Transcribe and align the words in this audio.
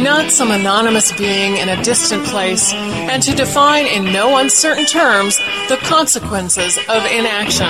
not 0.00 0.30
some 0.30 0.50
anonymous 0.50 1.12
being 1.12 1.56
in 1.56 1.68
a 1.68 1.82
distant 1.82 2.24
place, 2.26 2.72
and 2.72 3.22
to 3.22 3.34
define 3.34 3.86
in 3.86 4.12
no 4.12 4.36
uncertain 4.38 4.84
terms 4.84 5.38
the 5.68 5.78
consequences 5.82 6.76
of 6.88 7.04
inaction. 7.06 7.66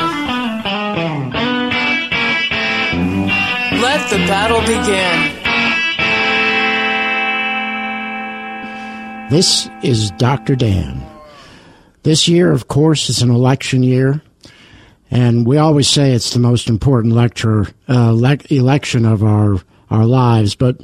Let 3.81 4.11
the 4.11 4.19
battle 4.27 4.61
begin. 4.61 5.37
This 9.31 9.69
is 9.83 10.11
Dr. 10.13 10.55
Dan. 10.57 11.05
This 12.05 12.29
year, 12.29 12.53
of 12.53 12.69
course, 12.69 13.11
is 13.11 13.23
an 13.23 13.31
election 13.31 13.83
year, 13.83 14.23
and 15.11 15.45
we 15.47 15.57
always 15.59 15.89
say 15.89 16.13
it's 16.13 16.31
the 16.31 16.39
most 16.39 16.69
important 16.69 17.15
lecture, 17.15 17.67
uh, 17.89 18.13
le- 18.13 18.39
election 18.49 19.05
of 19.05 19.25
our, 19.25 19.57
our 19.91 20.07
lives, 20.07 20.55
but 20.55 20.81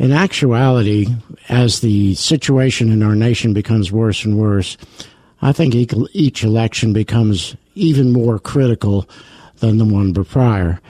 in 0.00 0.12
actuality, 0.12 1.06
as 1.50 1.80
the 1.80 2.14
situation 2.14 2.90
in 2.90 3.02
our 3.02 3.14
nation 3.14 3.52
becomes 3.52 3.92
worse 3.92 4.24
and 4.24 4.38
worse, 4.38 4.78
I 5.42 5.52
think 5.52 5.74
each 6.14 6.42
election 6.42 6.94
becomes 6.94 7.54
even 7.74 8.10
more 8.10 8.38
critical 8.38 9.06
than 9.58 9.76
the 9.76 9.84
one 9.84 10.14
prior. 10.24 10.80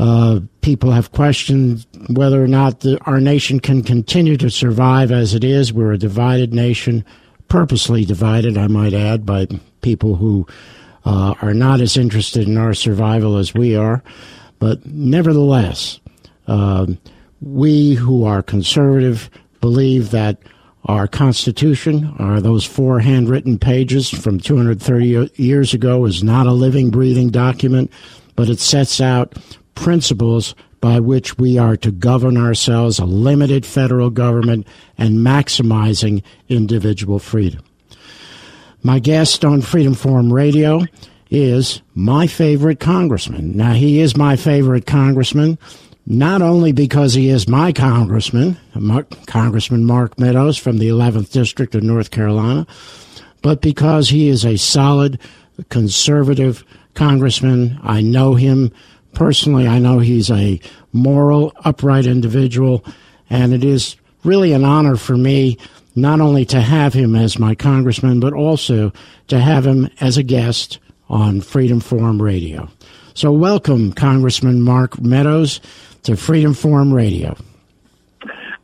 Uh, 0.00 0.40
people 0.60 0.90
have 0.90 1.12
questioned 1.12 1.86
whether 2.10 2.42
or 2.42 2.48
not 2.48 2.80
the, 2.80 3.00
our 3.04 3.20
nation 3.20 3.60
can 3.60 3.84
continue 3.84 4.36
to 4.36 4.50
survive 4.50 5.12
as 5.12 5.34
it 5.34 5.44
is. 5.44 5.72
We're 5.72 5.92
a 5.92 5.98
divided 5.98 6.52
nation, 6.52 7.04
purposely 7.46 8.04
divided, 8.04 8.58
I 8.58 8.66
might 8.66 8.92
add, 8.92 9.24
by 9.24 9.46
people 9.82 10.16
who 10.16 10.48
uh, 11.04 11.34
are 11.42 11.54
not 11.54 11.80
as 11.80 11.96
interested 11.96 12.48
in 12.48 12.56
our 12.56 12.74
survival 12.74 13.36
as 13.36 13.54
we 13.54 13.76
are. 13.76 14.02
But 14.58 14.84
nevertheless, 14.84 16.00
uh, 16.48 16.86
we 17.40 17.94
who 17.94 18.24
are 18.24 18.42
conservative 18.42 19.30
believe 19.60 20.10
that 20.10 20.38
our 20.84 21.06
Constitution, 21.06 22.14
are 22.18 22.40
those 22.40 22.64
four 22.64 23.00
handwritten 23.00 23.58
pages 23.58 24.08
from 24.08 24.40
230 24.40 25.30
years 25.34 25.74
ago, 25.74 26.06
is 26.06 26.22
not 26.22 26.46
a 26.46 26.52
living, 26.52 26.90
breathing 26.90 27.28
document, 27.28 27.92
but 28.36 28.48
it 28.48 28.58
sets 28.58 29.00
out 29.00 29.34
principles 29.74 30.54
by 30.80 31.00
which 31.00 31.36
we 31.38 31.58
are 31.58 31.76
to 31.76 31.90
govern 31.90 32.36
ourselves, 32.36 32.98
a 32.98 33.04
limited 33.04 33.66
federal 33.66 34.10
government, 34.10 34.66
and 34.96 35.18
maximizing 35.18 36.22
individual 36.48 37.18
freedom. 37.18 37.62
My 38.82 38.98
guest 38.98 39.44
on 39.44 39.60
Freedom 39.60 39.94
Forum 39.94 40.32
Radio 40.32 40.82
is 41.30 41.82
my 41.94 42.26
favorite 42.26 42.80
congressman. 42.80 43.56
Now, 43.56 43.74
he 43.74 44.00
is 44.00 44.16
my 44.16 44.36
favorite 44.36 44.86
congressman 44.86 45.58
not 46.10 46.40
only 46.40 46.72
because 46.72 47.12
he 47.12 47.28
is 47.28 47.46
my 47.46 47.70
congressman, 47.70 48.56
Mark, 48.74 49.26
Congressman 49.26 49.84
Mark 49.84 50.18
Meadows 50.18 50.56
from 50.56 50.78
the 50.78 50.88
11th 50.88 51.30
District 51.30 51.74
of 51.74 51.82
North 51.82 52.10
Carolina, 52.10 52.66
but 53.42 53.60
because 53.60 54.08
he 54.08 54.28
is 54.28 54.44
a 54.44 54.56
solid 54.56 55.20
conservative 55.68 56.64
congressman. 56.94 57.78
I 57.82 58.00
know 58.00 58.34
him 58.34 58.72
personally. 59.12 59.68
I 59.68 59.78
know 59.78 59.98
he's 59.98 60.30
a 60.30 60.60
moral, 60.92 61.52
upright 61.64 62.06
individual, 62.06 62.84
and 63.28 63.52
it 63.52 63.62
is 63.62 63.96
really 64.24 64.52
an 64.52 64.64
honor 64.64 64.96
for 64.96 65.16
me 65.16 65.58
not 65.94 66.20
only 66.20 66.46
to 66.46 66.60
have 66.60 66.94
him 66.94 67.14
as 67.14 67.38
my 67.38 67.54
congressman, 67.54 68.18
but 68.18 68.32
also 68.32 68.92
to 69.26 69.38
have 69.38 69.66
him 69.66 69.90
as 70.00 70.16
a 70.16 70.22
guest 70.22 70.78
on 71.10 71.42
Freedom 71.42 71.80
Forum 71.80 72.22
Radio. 72.22 72.70
So, 73.14 73.32
welcome, 73.32 73.92
Congressman 73.92 74.62
Mark 74.62 75.00
Meadows 75.00 75.60
to 76.04 76.16
Freedom 76.16 76.54
Forum 76.54 76.92
Radio. 76.92 77.36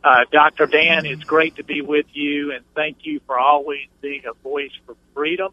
Uh, 0.03 0.25
Dr. 0.31 0.67
Dan, 0.67 1.05
it's 1.05 1.23
great 1.23 1.55
to 1.55 1.63
be 1.63 1.81
with 1.81 2.05
you, 2.13 2.51
and 2.51 2.63
thank 2.75 3.05
you 3.05 3.19
for 3.25 3.39
always 3.39 3.87
being 4.01 4.23
a 4.29 4.33
voice 4.33 4.71
for 4.85 4.95
freedom. 5.15 5.51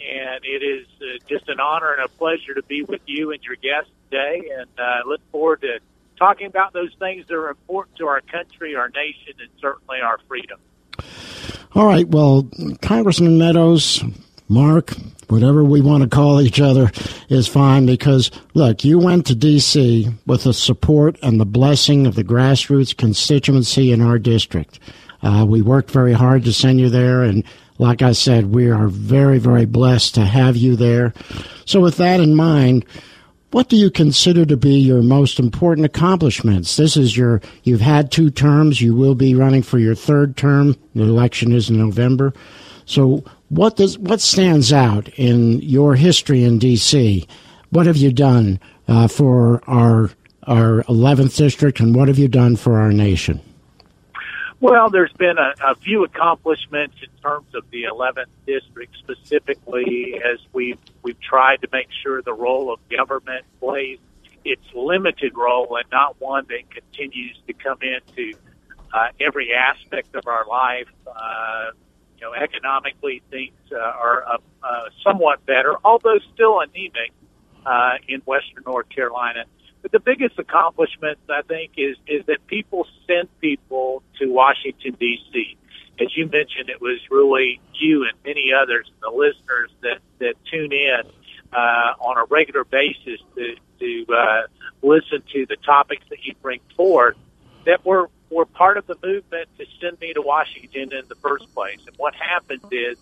And 0.00 0.44
it 0.44 0.64
is 0.64 0.86
uh, 1.00 1.24
just 1.28 1.48
an 1.48 1.60
honor 1.60 1.92
and 1.92 2.04
a 2.04 2.08
pleasure 2.08 2.54
to 2.54 2.62
be 2.64 2.82
with 2.82 3.02
you 3.06 3.30
and 3.30 3.42
your 3.44 3.54
guests 3.54 3.92
today, 4.10 4.50
and 4.58 4.68
uh, 4.78 5.08
look 5.08 5.20
forward 5.30 5.60
to 5.60 5.78
talking 6.18 6.46
about 6.48 6.72
those 6.72 6.92
things 6.98 7.26
that 7.28 7.34
are 7.34 7.48
important 7.48 7.96
to 7.98 8.06
our 8.06 8.20
country, 8.20 8.74
our 8.74 8.88
nation, 8.88 9.34
and 9.38 9.48
certainly 9.60 10.00
our 10.00 10.18
freedom. 10.26 10.58
All 11.74 11.86
right. 11.86 12.06
Well, 12.06 12.48
Congressman 12.82 13.38
Meadows, 13.38 14.02
Mark, 14.48 14.92
whatever 15.28 15.64
we 15.64 15.80
want 15.80 16.02
to 16.02 16.08
call 16.08 16.40
each 16.40 16.60
other 16.60 16.90
is 17.28 17.48
fine 17.48 17.86
because 17.86 18.30
look, 18.54 18.84
you 18.84 18.98
went 18.98 19.26
to 19.26 19.34
D.C. 19.34 20.08
with 20.26 20.44
the 20.44 20.54
support 20.54 21.18
and 21.22 21.40
the 21.40 21.46
blessing 21.46 22.06
of 22.06 22.14
the 22.14 22.24
grassroots 22.24 22.96
constituency 22.96 23.92
in 23.92 24.00
our 24.00 24.18
district. 24.18 24.78
Uh, 25.22 25.44
we 25.48 25.62
worked 25.62 25.90
very 25.90 26.12
hard 26.12 26.44
to 26.44 26.52
send 26.52 26.78
you 26.78 26.90
there, 26.90 27.22
and 27.22 27.44
like 27.78 28.02
I 28.02 28.12
said, 28.12 28.54
we 28.54 28.70
are 28.70 28.88
very, 28.88 29.38
very 29.38 29.64
blessed 29.64 30.14
to 30.16 30.24
have 30.24 30.56
you 30.56 30.76
there. 30.76 31.14
So, 31.64 31.80
with 31.80 31.96
that 31.96 32.20
in 32.20 32.34
mind, 32.34 32.84
what 33.54 33.68
do 33.68 33.76
you 33.76 33.90
consider 33.90 34.44
to 34.44 34.56
be 34.56 34.78
your 34.78 35.00
most 35.00 35.38
important 35.38 35.86
accomplishments? 35.86 36.76
This 36.76 36.96
is 36.96 37.16
your, 37.16 37.40
you've 37.62 37.80
had 37.80 38.10
two 38.10 38.30
terms. 38.30 38.80
You 38.80 38.96
will 38.96 39.14
be 39.14 39.36
running 39.36 39.62
for 39.62 39.78
your 39.78 39.94
third 39.94 40.36
term. 40.36 40.76
The 40.94 41.04
election 41.04 41.52
is 41.52 41.70
in 41.70 41.78
November. 41.78 42.34
So, 42.86 43.24
what 43.48 43.76
does 43.76 43.98
what 43.98 44.20
stands 44.20 44.72
out 44.72 45.08
in 45.10 45.60
your 45.60 45.94
history 45.94 46.44
in 46.44 46.58
D.C.? 46.58 47.26
What 47.70 47.86
have 47.86 47.96
you 47.96 48.12
done 48.12 48.60
uh, 48.88 49.08
for 49.08 49.62
our 49.66 50.10
our 50.46 50.82
11th 50.84 51.36
district, 51.36 51.80
and 51.80 51.94
what 51.94 52.08
have 52.08 52.18
you 52.18 52.28
done 52.28 52.56
for 52.56 52.78
our 52.78 52.92
nation? 52.92 53.40
Well, 54.60 54.88
there's 54.88 55.12
been 55.12 55.36
a, 55.38 55.54
a 55.62 55.74
few 55.76 56.04
accomplishments 56.04 56.96
in 57.02 57.08
terms 57.22 57.54
of 57.54 57.64
the 57.70 57.84
11th 57.84 58.26
district 58.46 58.96
specifically, 58.98 60.20
as 60.24 60.38
we've 60.52 60.78
we've 61.02 61.20
tried 61.20 61.62
to 61.62 61.68
make 61.72 61.88
sure 62.02 62.22
the 62.22 62.32
role 62.32 62.72
of 62.72 62.80
government 62.88 63.44
plays 63.60 63.98
its 64.44 64.62
limited 64.74 65.36
role 65.36 65.76
and 65.76 65.84
not 65.90 66.20
one 66.20 66.46
that 66.48 66.70
continues 66.70 67.36
to 67.46 67.52
come 67.54 67.78
into 67.82 68.38
uh, 68.92 69.08
every 69.20 69.52
aspect 69.54 70.14
of 70.14 70.26
our 70.26 70.46
life. 70.46 70.88
Uh, 71.06 71.70
know, 72.24 72.34
economically 72.34 73.22
things 73.30 73.54
uh, 73.72 73.78
are 73.78 74.24
uh, 74.26 74.38
uh, 74.62 74.68
somewhat 75.04 75.44
better, 75.46 75.76
although 75.84 76.18
still 76.32 76.60
anemic 76.60 77.12
uh, 77.66 77.94
in 78.08 78.20
Western 78.20 78.62
North 78.66 78.88
Carolina. 78.88 79.44
But 79.82 79.92
the 79.92 80.00
biggest 80.00 80.38
accomplishment, 80.38 81.18
I 81.28 81.42
think, 81.42 81.72
is 81.76 81.96
is 82.06 82.24
that 82.26 82.46
people 82.46 82.86
send 83.06 83.28
people 83.40 84.02
to 84.18 84.26
Washington 84.32 84.96
D.C. 84.98 85.56
As 86.00 86.08
you 86.16 86.24
mentioned, 86.24 86.70
it 86.70 86.80
was 86.80 86.98
really 87.10 87.60
you 87.74 88.04
and 88.04 88.16
many 88.24 88.50
others, 88.52 88.90
the 89.02 89.10
listeners 89.10 89.70
that 89.82 89.98
that 90.20 90.34
tune 90.50 90.72
in 90.72 91.02
uh, 91.52 91.92
on 92.00 92.16
a 92.16 92.24
regular 92.24 92.64
basis 92.64 93.20
to 93.36 93.54
to 93.80 94.06
uh, 94.12 94.42
listen 94.82 95.22
to 95.34 95.44
the 95.46 95.56
topics 95.56 96.04
that 96.08 96.24
you 96.24 96.34
bring 96.40 96.60
forward 96.76 97.16
that 97.66 97.84
were 97.84 98.08
were 98.34 98.46
part 98.46 98.76
of 98.76 98.86
the 98.86 98.96
movement 99.02 99.48
to 99.58 99.64
send 99.80 100.00
me 100.00 100.12
to 100.12 100.20
Washington 100.20 100.92
in 100.92 101.06
the 101.08 101.14
first 101.14 101.52
place. 101.54 101.78
And 101.86 101.96
what 101.96 102.14
happens 102.14 102.64
is 102.72 102.98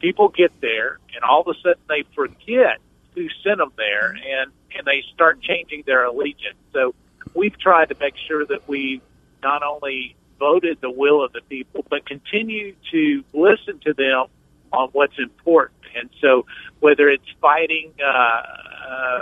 people 0.00 0.28
get 0.28 0.58
there, 0.60 0.98
and 1.14 1.22
all 1.22 1.42
of 1.42 1.48
a 1.48 1.54
sudden 1.60 1.82
they 1.88 2.02
forget 2.14 2.78
who 3.14 3.28
sent 3.44 3.58
them 3.58 3.72
there, 3.76 4.08
and 4.10 4.50
and 4.76 4.86
they 4.86 5.02
start 5.12 5.42
changing 5.42 5.82
their 5.84 6.04
allegiance. 6.04 6.56
So 6.72 6.94
we've 7.34 7.58
tried 7.58 7.90
to 7.90 7.96
make 7.98 8.14
sure 8.28 8.46
that 8.46 8.68
we 8.68 9.02
not 9.42 9.62
only 9.62 10.16
voted 10.38 10.78
the 10.80 10.90
will 10.90 11.22
of 11.24 11.32
the 11.32 11.42
people, 11.48 11.84
but 11.90 12.06
continue 12.06 12.74
to 12.92 13.24
listen 13.32 13.78
to 13.80 13.92
them 13.92 14.26
on 14.72 14.88
what's 14.92 15.18
important. 15.18 15.80
And 15.94 16.08
so, 16.20 16.46
whether 16.78 17.08
it's 17.08 17.28
fighting 17.40 17.92
uh, 18.00 18.08
uh, 18.08 19.18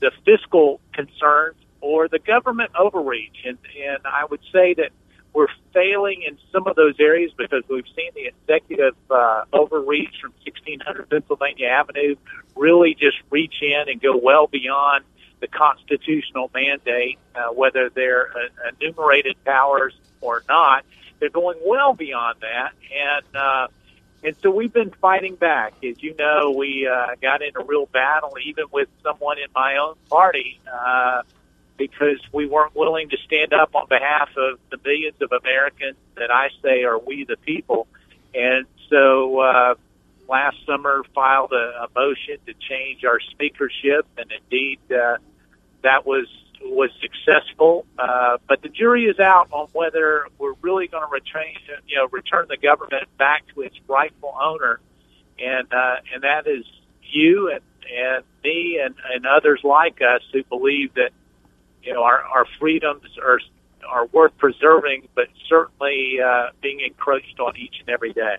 the 0.00 0.12
fiscal 0.24 0.80
concerns 0.94 1.56
or 1.80 2.08
the 2.08 2.20
government 2.20 2.70
overreach. 2.78 3.44
And, 3.44 3.58
and 3.84 3.98
I 4.04 4.24
would 4.24 4.40
say 4.52 4.74
that 4.74 4.90
we're 5.34 5.48
failing 5.72 6.22
in 6.26 6.38
some 6.52 6.66
of 6.66 6.76
those 6.76 6.94
areas 7.00 7.32
because 7.36 7.62
we've 7.68 7.86
seen 7.96 8.10
the 8.14 8.26
executive 8.26 8.94
uh, 9.10 9.44
overreach 9.52 10.14
from 10.20 10.32
1600 10.44 11.08
Pennsylvania 11.08 11.68
Avenue 11.68 12.16
really 12.54 12.94
just 12.94 13.16
reach 13.30 13.54
in 13.62 13.88
and 13.88 14.00
go 14.00 14.16
well 14.16 14.46
beyond 14.46 15.04
the 15.40 15.48
constitutional 15.48 16.50
mandate, 16.54 17.18
uh, 17.34 17.48
whether 17.48 17.90
they're 17.90 18.28
uh, 18.28 18.70
enumerated 18.80 19.36
powers 19.44 19.94
or 20.20 20.42
not. 20.48 20.84
They're 21.18 21.30
going 21.30 21.58
well 21.64 21.94
beyond 21.94 22.38
that, 22.40 22.72
and 22.92 23.36
uh, 23.36 23.68
and 24.24 24.36
so 24.42 24.50
we've 24.50 24.72
been 24.72 24.90
fighting 24.90 25.34
back. 25.34 25.74
As 25.84 26.02
you 26.02 26.14
know, 26.16 26.54
we 26.56 26.88
uh, 26.88 27.14
got 27.20 27.42
in 27.42 27.50
a 27.56 27.64
real 27.64 27.86
battle, 27.86 28.36
even 28.44 28.64
with 28.72 28.88
someone 29.02 29.38
in 29.38 29.46
my 29.54 29.76
own 29.76 29.94
party. 30.08 30.60
Uh, 30.72 31.22
because 31.88 32.20
we 32.32 32.46
weren't 32.46 32.74
willing 32.74 33.08
to 33.10 33.16
stand 33.26 33.52
up 33.52 33.74
on 33.74 33.86
behalf 33.88 34.28
of 34.36 34.58
the 34.70 34.78
millions 34.84 35.16
of 35.20 35.32
Americans 35.32 35.96
that 36.16 36.30
I 36.30 36.48
say 36.62 36.84
are 36.84 36.98
we 36.98 37.24
the 37.24 37.36
people. 37.36 37.86
And 38.34 38.66
so 38.88 39.40
uh, 39.40 39.74
last 40.28 40.56
summer 40.66 41.02
filed 41.14 41.52
a, 41.52 41.84
a 41.84 41.88
motion 41.94 42.38
to 42.46 42.54
change 42.54 43.04
our 43.04 43.20
speakership, 43.20 44.06
and 44.16 44.32
indeed 44.32 44.80
uh, 44.90 45.16
that 45.82 46.06
was 46.06 46.26
was 46.64 46.90
successful. 47.00 47.84
Uh, 47.98 48.38
but 48.48 48.62
the 48.62 48.68
jury 48.68 49.06
is 49.06 49.18
out 49.18 49.48
on 49.50 49.66
whether 49.72 50.26
we're 50.38 50.54
really 50.62 50.86
going 50.86 51.02
to 51.02 51.12
return, 51.12 51.46
you 51.88 51.96
know, 51.96 52.06
return 52.12 52.46
the 52.48 52.56
government 52.56 53.08
back 53.18 53.42
to 53.54 53.62
its 53.62 53.76
rightful 53.88 54.34
owner, 54.40 54.78
and 55.38 55.72
uh, 55.72 55.96
and 56.14 56.22
that 56.22 56.46
is 56.46 56.64
you 57.02 57.50
and 57.50 57.60
and 57.92 58.24
me 58.44 58.80
and, 58.82 58.94
and 59.12 59.26
others 59.26 59.60
like 59.64 60.00
us 60.00 60.22
who 60.32 60.42
believe 60.44 60.94
that 60.94 61.10
you 61.82 61.92
know, 61.92 62.02
our, 62.02 62.22
our 62.22 62.46
freedoms 62.58 63.02
are 63.24 63.40
are 63.88 64.06
worth 64.06 64.36
preserving, 64.38 65.08
but 65.14 65.28
certainly 65.48 66.16
uh, 66.24 66.48
being 66.62 66.80
encroached 66.80 67.38
on 67.40 67.56
each 67.56 67.76
and 67.80 67.88
every 67.90 68.12
day. 68.12 68.36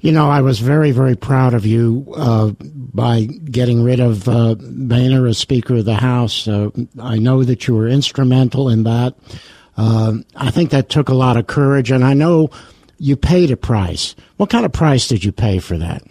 You 0.00 0.12
know, 0.12 0.30
I 0.30 0.42
was 0.42 0.60
very, 0.60 0.90
very 0.90 1.16
proud 1.16 1.54
of 1.54 1.66
you 1.66 2.12
uh, 2.14 2.52
by 2.60 3.24
getting 3.24 3.82
rid 3.82 4.00
of 4.00 4.28
uh, 4.28 4.54
Boehner 4.54 5.26
as 5.26 5.38
Speaker 5.38 5.76
of 5.76 5.86
the 5.86 5.94
House. 5.94 6.46
Uh, 6.46 6.70
I 7.00 7.18
know 7.18 7.42
that 7.42 7.66
you 7.66 7.74
were 7.74 7.88
instrumental 7.88 8.68
in 8.68 8.84
that. 8.84 9.14
Uh, 9.76 10.18
I 10.36 10.50
think 10.50 10.70
that 10.70 10.88
took 10.88 11.08
a 11.08 11.14
lot 11.14 11.36
of 11.36 11.46
courage, 11.46 11.90
and 11.90 12.04
I 12.04 12.14
know 12.14 12.50
you 12.98 13.16
paid 13.16 13.50
a 13.50 13.56
price. 13.56 14.14
What 14.36 14.50
kind 14.50 14.64
of 14.64 14.72
price 14.72 15.08
did 15.08 15.24
you 15.24 15.32
pay 15.32 15.58
for 15.58 15.78
that? 15.78 16.02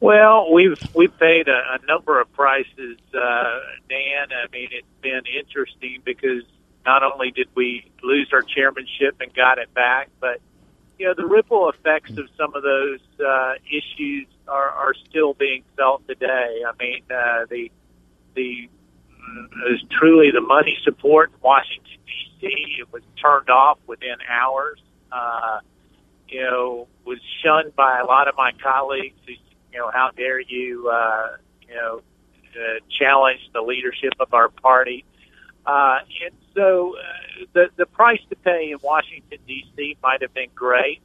Well, 0.00 0.52
we've 0.52 0.76
we've 0.94 1.16
paid 1.18 1.48
a, 1.48 1.78
a 1.80 1.86
number 1.86 2.20
of 2.20 2.30
prices, 2.32 2.98
uh, 3.14 3.60
Dan. 3.88 4.28
I 4.32 4.50
mean, 4.52 4.68
it's 4.72 4.86
been 5.02 5.22
interesting 5.38 6.00
because 6.04 6.42
not 6.84 7.02
only 7.02 7.30
did 7.30 7.48
we 7.54 7.90
lose 8.02 8.28
our 8.32 8.42
chairmanship 8.42 9.16
and 9.20 9.32
got 9.34 9.58
it 9.58 9.72
back, 9.74 10.10
but 10.20 10.40
you 10.98 11.06
know 11.06 11.14
the 11.16 11.26
ripple 11.26 11.70
effects 11.70 12.12
of 12.12 12.28
some 12.36 12.54
of 12.54 12.62
those 12.62 13.00
uh, 13.24 13.54
issues 13.66 14.26
are, 14.46 14.70
are 14.70 14.94
still 15.08 15.34
being 15.34 15.64
felt 15.76 16.06
today. 16.06 16.62
I 16.66 16.72
mean, 16.78 17.02
uh, 17.10 17.46
the 17.50 17.70
the 18.34 18.68
uh, 19.10 19.74
is 19.74 19.80
truly 19.90 20.30
the 20.30 20.40
money 20.40 20.76
support 20.84 21.30
in 21.32 21.40
Washington 21.40 21.98
D.C. 22.06 22.76
It 22.80 22.92
was 22.92 23.02
turned 23.20 23.50
off 23.50 23.78
within 23.86 24.16
hours. 24.28 24.80
Uh, 25.10 25.60
you 26.28 26.42
know, 26.42 26.88
was 27.04 27.18
shunned 27.42 27.76
by 27.76 28.00
a 28.00 28.04
lot 28.04 28.28
of 28.28 28.34
my 28.36 28.50
colleagues 28.60 29.14
you 29.74 29.80
know, 29.80 29.90
how 29.92 30.10
dare 30.16 30.40
you, 30.40 30.88
uh, 30.88 31.36
you 31.68 31.74
know, 31.74 32.00
uh, 32.56 32.80
challenge 32.98 33.40
the 33.52 33.60
leadership 33.60 34.12
of 34.20 34.32
our 34.34 34.48
party. 34.48 35.04
Uh, 35.66 35.98
and 36.24 36.34
so 36.54 36.96
uh, 36.96 37.44
the 37.52 37.68
the 37.76 37.86
price 37.86 38.20
to 38.28 38.36
pay 38.36 38.70
in 38.70 38.78
Washington 38.82 39.38
D.C. 39.46 39.96
might 40.02 40.20
have 40.22 40.34
been 40.34 40.50
great, 40.54 41.00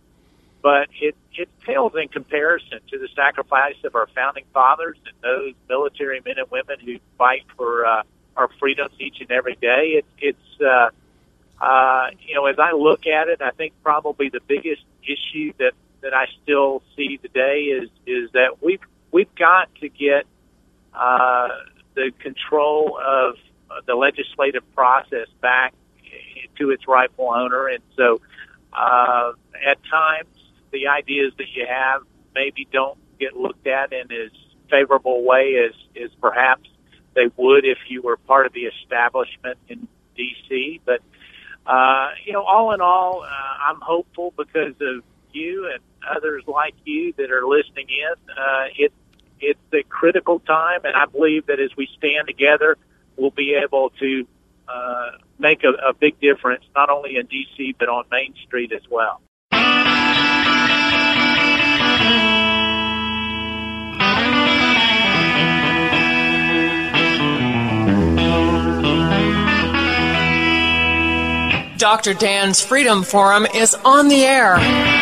but 0.62 0.90
it 1.02 1.16
it 1.34 1.50
pales 1.62 1.94
in 1.96 2.10
comparison 2.10 2.80
to 2.90 3.00
the 3.00 3.08
sacrifice 3.16 3.78
of 3.86 3.96
our 3.96 4.08
founding 4.08 4.44
fathers 4.54 4.98
and 5.06 5.16
those 5.22 5.54
military 5.70 6.22
men 6.26 6.36
and 6.38 6.52
women 6.52 6.78
who 6.84 6.98
fight 7.18 7.44
for 7.56 7.86
uh, 7.86 8.04
our 8.36 8.50
freedoms 8.60 8.94
each 9.00 9.22
and 9.22 9.32
every 9.32 9.56
day. 9.56 10.02
It, 10.02 10.06
it's 10.20 10.62
uh, 10.62 10.90
uh, 11.62 12.08
you 12.28 12.36
know, 12.36 12.46
as 12.46 12.58
I 12.60 12.72
look 12.72 13.08
at 13.08 13.28
it, 13.28 13.42
I 13.42 13.52
think 13.52 13.74
probably 13.84 14.30
the 14.30 14.42
biggest 14.46 14.84
issue 15.04 15.54
that 15.60 15.74
that 16.02 16.14
I 16.14 16.28
still 16.44 16.82
see 16.96 17.18
today 17.18 17.64
is 17.64 17.90
is 18.06 18.32
that 18.32 18.62
we've 18.62 18.82
we've 19.12 19.34
got 19.36 19.74
to 19.76 19.90
get 19.90 20.26
uh, 20.94 21.48
the 21.96 22.12
control 22.20 23.00
of 23.04 23.36
the 23.86 23.96
legislative 23.96 24.64
process 24.74 25.28
back 25.42 25.74
to 26.58 26.72
its 26.72 26.88
rightful 26.88 27.32
owner, 27.34 27.68
and 27.68 27.84
so 27.96 28.22
uh, 28.74 29.32
at 29.66 29.78
times 29.90 30.30
the 30.72 30.88
ideas 30.88 31.34
that 31.38 31.48
you 31.54 31.66
have 31.68 32.02
maybe 32.36 32.68
don't 32.72 32.98
get 33.20 33.36
looked 33.36 33.68
at 33.68 33.92
in 33.94 34.12
as 34.12 34.32
favorable 34.70 35.24
way 35.24 35.56
as 35.66 35.74
as 36.02 36.10
perhaps 36.22 36.70
they 37.16 37.28
would 37.38 37.66
if 37.66 37.78
you 37.88 38.02
were 38.02 38.18
part 38.18 38.46
of 38.46 38.54
the 38.54 38.62
establishment 38.62 39.58
in 39.68 39.88
D.C. 40.16 40.82
But 40.86 41.02
uh, 41.66 42.10
you 42.26 42.34
know, 42.34 42.44
all 42.44 42.74
in 42.74 42.82
all, 42.82 43.24
uh, 43.24 43.70
I'm 43.70 43.80
hopeful 43.82 44.34
because 44.36 44.76
of 44.82 45.04
you 45.32 45.70
and 45.72 45.82
others 46.16 46.44
like 46.48 46.74
you 46.86 47.14
that 47.18 47.32
are 47.32 47.46
listening 47.46 47.88
in. 47.90 48.30
Uh, 48.32 48.66
it, 48.76 48.94
it's 49.42 49.60
a 49.74 49.84
critical 49.84 50.40
time, 50.40 50.82
and 50.84 50.96
I 50.96 51.06
believe 51.06 51.48
that 51.48 51.60
as 51.60 51.76
we 51.76 51.88
stand 51.98 52.28
together, 52.28 52.78
we'll 53.18 53.32
be 53.32 53.56
able 53.56 53.92
to 54.00 54.28
uh, 54.68 55.12
make 55.38 55.64
a, 55.64 55.70
a 55.90 55.94
big 55.94 56.20
difference, 56.20 56.64
not 56.76 56.90
only 56.90 57.18
in 57.18 57.26
D.C., 57.26 57.76
but 57.78 57.90
on 57.90 58.06
Main 58.12 58.34
Street 58.46 58.72
as 58.72 58.84
well. 58.90 59.22
Dr. 71.80 72.14
Dan's 72.14 72.60
Freedom 72.60 73.04
Forum 73.04 73.48
is 73.56 73.74
on 73.86 74.10
the 74.10 74.26
air. 74.26 74.99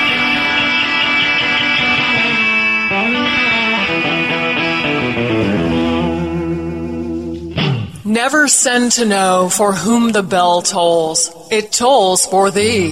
Never 8.18 8.48
send 8.48 8.94
to 8.94 9.06
know 9.06 9.48
for 9.48 9.74
whom 9.74 10.12
the 10.12 10.24
bell 10.24 10.64
tolls. 10.64 11.30
It 11.52 11.72
tolls 11.72 12.26
for 12.26 12.50
thee. 12.50 12.90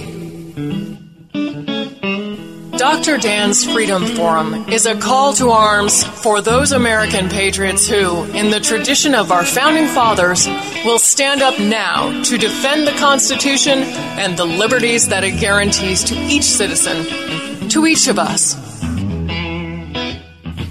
Dr. 2.76 3.18
Dan's 3.18 3.64
Freedom 3.64 4.06
Forum 4.06 4.68
is 4.68 4.86
a 4.86 4.96
call 4.96 5.32
to 5.32 5.50
arms 5.50 6.04
for 6.04 6.40
those 6.40 6.70
American 6.70 7.28
patriots 7.28 7.88
who, 7.88 8.22
in 8.34 8.52
the 8.52 8.60
tradition 8.60 9.16
of 9.16 9.32
our 9.32 9.44
founding 9.44 9.88
fathers, 9.88 10.46
will 10.84 11.00
stand 11.00 11.42
up 11.42 11.58
now 11.58 12.22
to 12.22 12.38
defend 12.38 12.86
the 12.86 12.96
Constitution 13.00 13.80
and 14.22 14.36
the 14.36 14.46
liberties 14.46 15.08
that 15.08 15.24
it 15.24 15.40
guarantees 15.40 16.04
to 16.04 16.14
each 16.14 16.44
citizen, 16.44 17.68
to 17.70 17.84
each 17.84 18.06
of 18.06 18.20
us. 18.20 18.54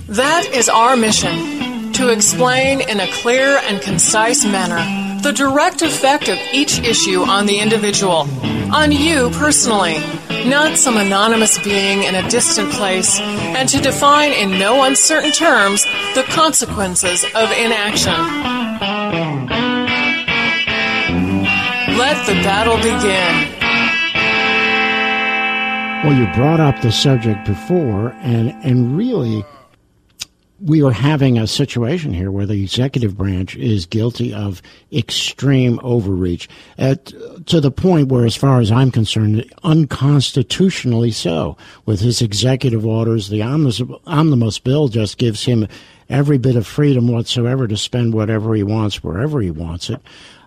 That 0.07 0.47
is 0.53 0.69
our 0.69 0.95
mission 0.95 1.54
to 1.95 2.09
explain 2.09 2.81
in 2.81 2.99
a 2.99 3.07
clear 3.07 3.57
and 3.63 3.81
concise 3.81 4.43
manner 4.43 4.83
the 5.21 5.31
direct 5.31 5.81
effect 5.81 6.27
of 6.27 6.37
each 6.53 6.79
issue 6.79 7.21
on 7.21 7.45
the 7.45 7.57
individual, 7.59 8.27
on 8.73 8.91
you 8.91 9.29
personally, 9.31 9.95
not 10.45 10.77
some 10.77 10.97
anonymous 10.97 11.57
being 11.63 12.03
in 12.03 12.15
a 12.15 12.29
distant 12.29 12.69
place, 12.71 13.17
and 13.19 13.69
to 13.69 13.79
define 13.79 14.33
in 14.33 14.59
no 14.59 14.83
uncertain 14.83 15.31
terms 15.31 15.85
the 16.15 16.23
consequences 16.27 17.23
of 17.33 17.49
inaction. 17.53 18.13
Let 21.97 22.25
the 22.27 22.33
battle 22.43 22.75
begin. 22.75 23.55
Well, 26.03 26.19
you 26.19 26.27
brought 26.35 26.59
up 26.59 26.81
the 26.81 26.91
subject 26.91 27.45
before, 27.45 28.13
and, 28.21 28.49
and 28.65 28.97
really, 28.97 29.45
we 30.59 30.81
are 30.83 30.91
having 30.91 31.37
a 31.37 31.47
situation 31.47 32.13
here 32.13 32.31
where 32.31 32.45
the 32.45 32.63
executive 32.63 33.17
branch 33.17 33.55
is 33.57 33.85
guilty 33.85 34.33
of 34.33 34.61
extreme 34.91 35.79
overreach 35.83 36.47
at, 36.77 37.05
to 37.47 37.59
the 37.59 37.71
point 37.71 38.07
where, 38.07 38.25
as 38.25 38.35
far 38.35 38.61
as 38.61 38.71
I'm 38.71 38.89
concerned, 38.89 39.51
unconstitutionally 39.63 41.11
so. 41.11 41.57
With 41.85 41.99
his 41.99 42.21
executive 42.21 42.85
orders, 42.85 43.27
the 43.27 43.41
omnibus, 43.41 44.59
bill 44.59 44.87
just 44.87 45.17
gives 45.17 45.43
him 45.43 45.67
every 46.09 46.37
bit 46.37 46.55
of 46.55 46.65
freedom 46.65 47.09
whatsoever 47.09 47.67
to 47.67 47.75
spend 47.75 48.13
whatever 48.13 48.55
he 48.55 48.63
wants 48.63 49.03
wherever 49.03 49.41
he 49.41 49.51
wants 49.51 49.89
it. 49.89 50.01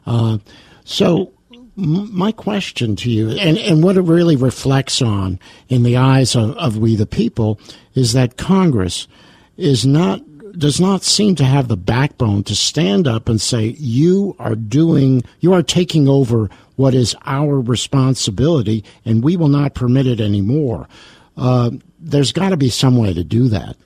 Uh, 0.06 0.38
so, 0.84 1.32
my 1.76 2.32
question 2.32 2.96
to 2.96 3.10
you, 3.10 3.30
and, 3.30 3.58
and 3.58 3.84
what 3.84 3.96
it 3.96 4.02
really 4.02 4.36
reflects 4.36 5.02
on 5.02 5.38
in 5.68 5.82
the 5.82 5.96
eyes 5.96 6.34
of, 6.34 6.56
of 6.56 6.78
we 6.78 6.96
the 6.96 7.06
people, 7.06 7.60
is 7.94 8.14
that 8.14 8.36
Congress 8.36 9.06
is 9.58 9.84
not 9.84 10.22
does 10.58 10.80
not 10.80 11.02
seem 11.02 11.34
to 11.36 11.44
have 11.44 11.68
the 11.68 11.76
backbone 11.76 12.42
to 12.42 12.54
stand 12.54 13.06
up 13.06 13.28
and 13.28 13.40
say, 13.40 13.76
you 13.78 14.34
are 14.40 14.56
doing, 14.56 15.22
you 15.38 15.52
are 15.52 15.62
taking 15.62 16.08
over 16.08 16.50
what 16.74 16.94
is 16.94 17.14
our 17.26 17.60
responsibility, 17.60 18.82
and 19.04 19.22
we 19.22 19.36
will 19.36 19.48
not 19.48 19.74
permit 19.74 20.06
it 20.06 20.20
anymore. 20.20 20.88
Uh, 21.36 21.70
there's 22.00 22.32
got 22.32 22.48
to 22.48 22.56
be 22.56 22.70
some 22.70 22.96
way 22.96 23.12
to 23.12 23.22
do 23.22 23.48
that. 23.48 23.76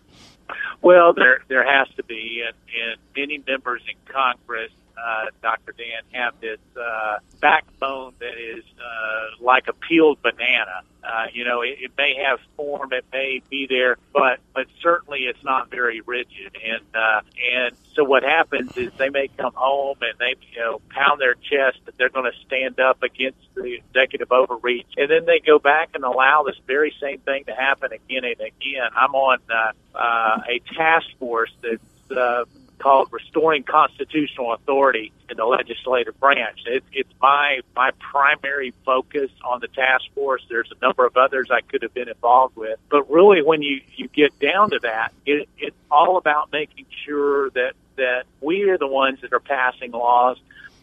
Well, 0.81 1.13
there 1.13 1.41
there 1.49 1.65
has 1.65 1.89
to 1.97 2.03
be, 2.03 2.43
and, 2.47 2.57
and 2.83 3.01
many 3.17 3.43
members 3.47 3.83
in 3.87 3.95
Congress 4.13 4.73
uh, 5.03 5.27
Dr. 5.43 5.73
Dan, 5.73 6.03
have 6.13 6.41
this 6.41 6.61
uh, 6.81 7.19
backbone 7.41 8.15
that 8.21 8.39
is 8.39 8.65
uh, 8.79 9.45
like 9.45 9.69
a 9.69 9.73
peeled 9.73 10.23
banana. 10.23 10.83
Uh, 11.03 11.27
you 11.33 11.45
know, 11.45 11.63
it, 11.63 11.79
it 11.81 11.91
may 11.99 12.15
have 12.15 12.39
form, 12.57 12.93
it 12.93 13.05
may 13.13 13.43
be 13.51 13.67
there, 13.69 13.97
but 14.13 14.39
but 14.55 14.67
certainly 14.81 15.21
it's 15.21 15.43
not 15.43 15.69
very 15.71 16.01
rigid. 16.01 16.57
And 16.65 16.85
uh, 16.95 17.23
and 17.53 17.77
so 17.95 18.05
what 18.05 18.23
happens 18.23 18.77
is 18.77 18.93
they 18.99 19.09
may 19.09 19.29
come 19.29 19.53
home 19.55 19.97
and 20.01 20.17
they 20.19 20.37
you 20.53 20.61
know 20.61 20.81
pound 20.91 21.21
their 21.21 21.35
chest 21.35 21.79
that 21.87 21.99
they're 21.99 22.09
going 22.09 22.31
to 22.31 22.39
stand 22.47 22.79
up 22.79 23.03
against 23.03 23.41
the 23.57 23.75
executive 23.75 24.31
overreach, 24.31 24.87
and 24.97 25.11
then 25.11 25.25
they 25.27 25.41
go 25.41 25.59
back 25.59 25.91
and 25.95 26.05
allow 26.05 26.45
this 26.45 26.57
very 26.67 26.95
same 27.01 27.19
thing 27.19 27.45
to 27.45 27.55
happen 27.55 27.93
again 27.93 28.25
and 28.25 28.41
again. 28.41 28.89
I'm 28.95 29.15
on 29.17 29.39
uh, 29.51 29.73
uh, 29.99 30.39
a 30.49 30.61
task 30.75 31.07
force 31.19 31.53
that's 31.61 32.17
uh, 32.17 32.45
called 32.83 33.09
Restoring 33.13 33.63
Constitutional 33.63 34.55
Authority 34.55 35.13
in 35.31 35.37
the 35.37 35.45
Legislative 35.45 36.19
Branch. 36.19 36.59
It, 36.67 36.85
it's 36.93 37.13
my 37.21 37.61
my 37.77 37.93
primary 37.99 38.75
focus 38.85 39.31
on 39.45 39.61
the 39.61 39.69
task 39.69 40.05
force. 40.15 40.45
There's 40.49 40.71
a 40.73 40.85
number 40.85 41.07
of 41.07 41.17
others 41.17 41.49
I 41.51 41.61
could 41.61 41.83
have 41.83 41.95
been 41.95 42.09
involved 42.09 42.57
with, 42.57 42.79
but 42.91 43.11
really, 43.11 43.43
when 43.43 43.63
you 43.63 43.81
you 43.97 44.09
get 44.09 44.39
down 44.41 44.71
to 44.71 44.81
that, 44.81 45.13
it, 45.25 45.49
it's 45.59 45.77
all 45.91 46.17
about 46.17 46.51
making 46.53 46.87
sure 47.07 47.51
that 47.51 47.75
that 47.97 48.25
we 48.41 48.69
are 48.69 48.79
the 48.79 48.89
ones 48.89 49.21
that 49.21 49.33
are 49.33 49.41
passing 49.41 49.93
laws 49.93 50.39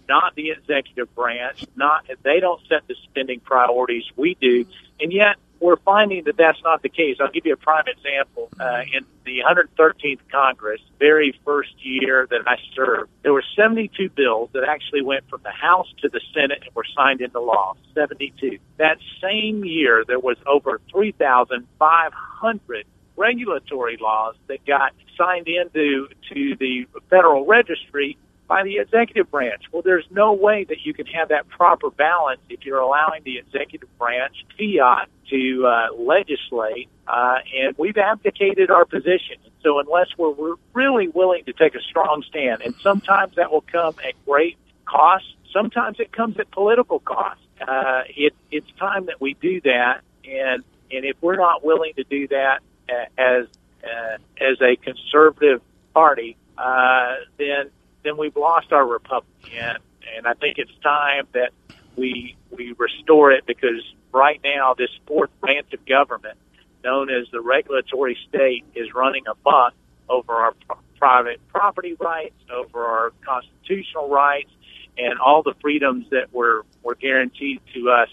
not 0.07 0.33
the 0.35 0.49
executive 0.49 1.13
branch. 1.13 1.63
Not 1.75 2.09
they 2.23 2.39
don't 2.39 2.59
set 2.67 2.87
the 2.87 2.95
spending 3.03 3.39
priorities. 3.39 4.03
We 4.15 4.35
do, 4.41 4.65
and 4.99 5.13
yet 5.13 5.35
we're 5.59 5.77
finding 5.77 6.23
that 6.25 6.37
that's 6.37 6.61
not 6.63 6.81
the 6.81 6.89
case. 6.89 7.17
I'll 7.19 7.31
give 7.31 7.45
you 7.45 7.53
a 7.53 7.57
prime 7.57 7.85
example. 7.87 8.49
Uh, 8.59 8.81
in 8.93 9.05
the 9.25 9.39
113th 9.47 10.19
Congress, 10.31 10.81
very 10.99 11.37
first 11.45 11.73
year 11.79 12.27
that 12.29 12.41
I 12.47 12.57
served, 12.75 13.11
there 13.23 13.33
were 13.33 13.43
72 13.55 14.09
bills 14.09 14.49
that 14.53 14.63
actually 14.63 15.01
went 15.01 15.29
from 15.29 15.41
the 15.43 15.51
House 15.51 15.87
to 16.01 16.09
the 16.09 16.21
Senate 16.33 16.63
and 16.65 16.73
were 16.75 16.85
signed 16.95 17.21
into 17.21 17.39
law. 17.39 17.75
72. 17.93 18.57
That 18.77 18.97
same 19.21 19.65
year, 19.65 20.03
there 20.07 20.19
was 20.19 20.37
over 20.47 20.79
3,500 20.91 22.85
regulatory 23.17 23.97
laws 23.99 24.35
that 24.47 24.65
got 24.65 24.93
signed 25.17 25.47
into 25.47 26.07
to 26.33 26.55
the 26.55 26.87
Federal 27.09 27.45
Registry 27.45 28.17
by 28.49 28.63
the 28.63 28.79
executive 28.79 29.29
branch. 29.29 29.61
Well, 29.71 29.83
there's 29.83 30.07
no 30.09 30.33
way 30.33 30.65
that 30.65 30.83
you 30.83 30.93
can 30.93 31.05
have 31.05 31.29
that 31.29 31.47
proper 31.47 31.91
balance 31.91 32.41
if 32.49 32.65
you're 32.65 32.79
allowing 32.79 33.21
the 33.23 33.37
executive 33.37 33.95
branch 33.99 34.43
fiat 34.57 35.07
to 35.29 35.67
uh, 35.67 35.93
legislate, 35.95 36.89
uh, 37.07 37.37
and 37.55 37.77
we've 37.77 37.97
abdicated 37.97 38.71
our 38.71 38.85
position. 38.85 39.37
So 39.61 39.79
unless 39.79 40.07
we're, 40.17 40.31
we're 40.31 40.55
really 40.73 41.07
willing 41.07 41.45
to 41.45 41.53
take 41.53 41.75
a 41.75 41.81
strong 41.81 42.23
stand, 42.27 42.63
and 42.63 42.73
sometimes 42.81 43.35
that 43.35 43.51
will 43.51 43.61
come 43.61 43.93
at 44.03 44.15
great 44.25 44.57
cost, 44.85 45.25
sometimes 45.53 45.99
it 45.99 46.11
comes 46.11 46.39
at 46.39 46.49
political 46.49 46.99
cost. 46.99 47.39
Uh, 47.61 48.01
it, 48.07 48.33
it's 48.49 48.71
time 48.79 49.05
that 49.05 49.21
we 49.21 49.35
do 49.35 49.61
that, 49.61 50.01
and 50.25 50.63
and 50.91 51.05
if 51.05 51.17
we're 51.21 51.35
not 51.35 51.63
willing 51.63 51.93
to 51.93 52.03
do 52.03 52.27
that 52.29 52.61
uh, 52.89 53.05
as 53.15 53.45
uh, 53.83 54.17
as 54.41 54.59
a 54.61 54.75
conservative 54.77 55.61
party, 55.93 56.35
uh, 56.57 57.17
then 57.37 57.69
then 58.03 58.17
we've 58.17 58.35
lost 58.35 58.71
our 58.71 58.85
republic. 58.85 59.27
And, 59.55 59.77
and 60.17 60.27
I 60.27 60.33
think 60.33 60.57
it's 60.57 60.71
time 60.81 61.27
that 61.33 61.51
we 61.95 62.35
we 62.51 62.73
restore 62.77 63.31
it 63.31 63.45
because 63.45 63.83
right 64.11 64.39
now 64.43 64.73
this 64.77 64.89
fourth 65.05 65.29
branch 65.41 65.73
of 65.73 65.85
government, 65.85 66.37
known 66.83 67.09
as 67.09 67.27
the 67.31 67.41
regulatory 67.41 68.17
state, 68.27 68.65
is 68.75 68.93
running 68.93 69.23
amok 69.27 69.73
over 70.07 70.33
our 70.33 70.53
private 70.97 71.39
property 71.49 71.95
rights, 71.99 72.35
over 72.51 72.83
our 72.83 73.13
constitutional 73.25 74.09
rights, 74.09 74.51
and 74.97 75.19
all 75.19 75.43
the 75.43 75.53
freedoms 75.61 76.05
that 76.11 76.33
were 76.33 76.65
were 76.83 76.95
guaranteed 76.95 77.61
to 77.73 77.89
us 77.89 78.09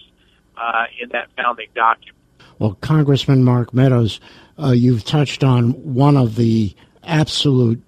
uh, 0.57 0.85
in 1.01 1.09
that 1.11 1.29
founding 1.37 1.69
document. 1.75 2.17
Well, 2.59 2.75
Congressman 2.81 3.45
Mark 3.45 3.75
Meadows, 3.75 4.19
uh, 4.59 4.71
you've 4.71 5.05
touched 5.05 5.45
on 5.45 5.73
one 5.95 6.17
of 6.17 6.37
the 6.37 6.75
absolute 7.05 7.83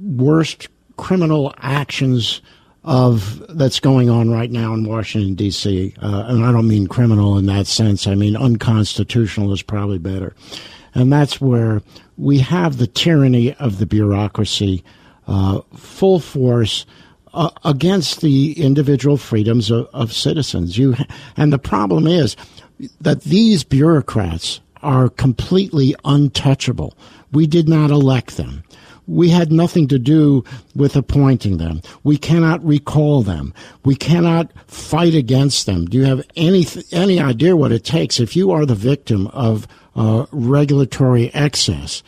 worst 0.00 0.68
criminal 0.96 1.54
actions 1.58 2.40
of 2.84 3.44
that's 3.48 3.80
going 3.80 4.08
on 4.08 4.30
right 4.30 4.50
now 4.50 4.72
in 4.72 4.88
Washington 4.88 5.34
D.C. 5.34 5.92
Uh, 6.00 6.24
and 6.28 6.44
I 6.44 6.52
don't 6.52 6.68
mean 6.68 6.86
criminal 6.86 7.36
in 7.36 7.46
that 7.46 7.66
sense. 7.66 8.06
I 8.06 8.14
mean 8.14 8.36
unconstitutional 8.36 9.52
is 9.52 9.62
probably 9.62 9.98
better, 9.98 10.34
and 10.94 11.12
that's 11.12 11.40
where 11.40 11.82
we 12.16 12.38
have 12.38 12.78
the 12.78 12.86
tyranny 12.86 13.54
of 13.54 13.78
the 13.78 13.86
bureaucracy, 13.86 14.84
uh, 15.26 15.60
full 15.76 16.20
force. 16.20 16.86
Uh, 17.34 17.50
against 17.66 18.22
the 18.22 18.54
individual 18.54 19.18
freedoms 19.18 19.70
of, 19.70 19.86
of 19.92 20.10
citizens, 20.10 20.78
you 20.78 20.94
and 21.36 21.52
the 21.52 21.58
problem 21.58 22.06
is 22.06 22.34
that 23.02 23.22
these 23.24 23.62
bureaucrats 23.62 24.60
are 24.82 25.10
completely 25.10 25.94
untouchable. 26.04 26.96
We 27.32 27.46
did 27.46 27.68
not 27.68 27.90
elect 27.90 28.38
them. 28.38 28.62
We 29.06 29.28
had 29.30 29.52
nothing 29.52 29.88
to 29.88 29.98
do 29.98 30.44
with 30.74 30.96
appointing 30.96 31.58
them. 31.58 31.80
We 32.02 32.16
cannot 32.16 32.64
recall 32.64 33.22
them. 33.22 33.54
We 33.84 33.94
cannot 33.94 34.50
fight 34.66 35.14
against 35.14 35.66
them. 35.66 35.86
Do 35.86 35.98
you 35.98 36.04
have 36.04 36.24
any 36.36 36.66
any 36.92 37.20
idea 37.20 37.56
what 37.56 37.72
it 37.72 37.84
takes 37.84 38.20
if 38.20 38.36
you 38.36 38.50
are 38.50 38.66
the 38.66 38.74
victim 38.74 39.28
of 39.28 39.66
uh, 39.94 40.26
regulatory 40.32 41.32
excess? 41.34 42.02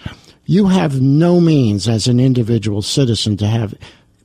You 0.44 0.66
have 0.68 1.00
no 1.00 1.40
means 1.40 1.88
as 1.88 2.06
an 2.06 2.18
individual 2.18 2.82
citizen 2.82 3.36
to 3.36 3.46
have. 3.46 3.74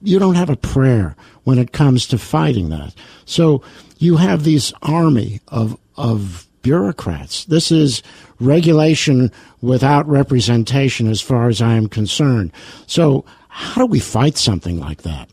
You 0.01 0.19
don't 0.19 0.35
have 0.35 0.49
a 0.49 0.57
prayer 0.57 1.15
when 1.43 1.59
it 1.59 1.73
comes 1.73 2.07
to 2.07 2.17
fighting 2.17 2.69
that. 2.69 2.93
So 3.25 3.61
you 3.99 4.17
have 4.17 4.43
this 4.43 4.73
army 4.81 5.41
of 5.49 5.77
of 5.95 6.47
bureaucrats. 6.63 7.45
This 7.45 7.71
is 7.71 8.01
regulation 8.39 9.31
without 9.61 10.07
representation, 10.07 11.07
as 11.07 11.21
far 11.21 11.47
as 11.47 11.61
I 11.61 11.75
am 11.75 11.87
concerned. 11.87 12.51
So, 12.87 13.23
how 13.49 13.81
do 13.81 13.85
we 13.85 13.99
fight 13.99 14.37
something 14.37 14.79
like 14.79 15.03
that? 15.03 15.29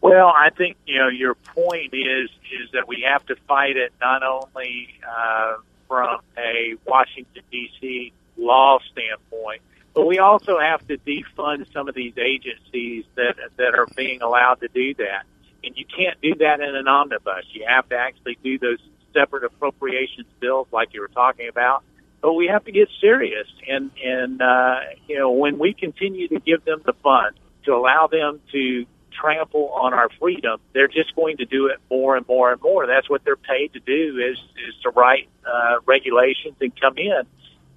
Well, 0.00 0.28
I 0.34 0.48
think 0.48 0.78
you 0.86 0.98
know 0.98 1.08
your 1.08 1.34
point 1.34 1.92
is 1.92 2.30
is 2.30 2.70
that 2.72 2.88
we 2.88 3.06
have 3.06 3.24
to 3.26 3.36
fight 3.46 3.76
it 3.76 3.92
not 4.00 4.22
only 4.22 4.88
uh, 5.06 5.56
from 5.86 6.20
a 6.38 6.74
Washington 6.86 7.42
D.C. 7.50 8.12
law 8.38 8.78
standpoint, 8.90 9.60
but 9.92 10.06
we 10.06 10.18
also 10.18 10.58
have 10.58 10.86
to 10.88 10.96
defund 10.98 11.70
some 11.72 11.88
of 11.88 11.94
these 11.94 12.14
agencies 12.16 13.04
that 13.16 13.36
that 13.56 13.74
are 13.74 13.86
being 13.94 14.22
allowed 14.22 14.60
to 14.60 14.68
do 14.68 14.94
that. 14.94 15.24
And 15.62 15.76
you 15.76 15.84
can't 15.84 16.18
do 16.22 16.34
that 16.36 16.60
in 16.60 16.74
an 16.74 16.88
omnibus. 16.88 17.44
You 17.52 17.66
have 17.68 17.86
to 17.90 17.96
actually 17.96 18.38
do 18.42 18.58
those 18.58 18.78
separate 19.12 19.44
appropriations 19.44 20.26
bills 20.40 20.68
like 20.72 20.94
you 20.94 21.00
were 21.00 21.08
talking 21.08 21.48
about. 21.48 21.82
But 22.20 22.34
we 22.34 22.48
have 22.48 22.64
to 22.64 22.72
get 22.72 22.88
serious, 23.00 23.46
and 23.66 23.90
and 24.04 24.42
uh, 24.42 24.80
you 25.08 25.18
know 25.18 25.30
when 25.30 25.58
we 25.58 25.72
continue 25.72 26.28
to 26.28 26.40
give 26.40 26.64
them 26.64 26.82
the 26.84 26.92
funds 27.02 27.38
to 27.64 27.72
allow 27.72 28.08
them 28.08 28.40
to 28.52 28.86
trample 29.20 29.68
on 29.70 29.94
our 29.94 30.08
freedom, 30.18 30.60
they're 30.72 30.88
just 30.88 31.14
going 31.14 31.38
to 31.38 31.44
do 31.44 31.66
it 31.66 31.78
more 31.90 32.16
and 32.16 32.26
more 32.28 32.52
and 32.52 32.60
more. 32.60 32.86
That's 32.86 33.08
what 33.08 33.24
they're 33.24 33.36
paid 33.36 33.72
to 33.72 33.80
do 33.80 34.18
is 34.18 34.38
is 34.68 34.74
to 34.82 34.90
write 34.90 35.28
uh, 35.46 35.80
regulations 35.86 36.56
and 36.60 36.78
come 36.78 36.98
in. 36.98 37.22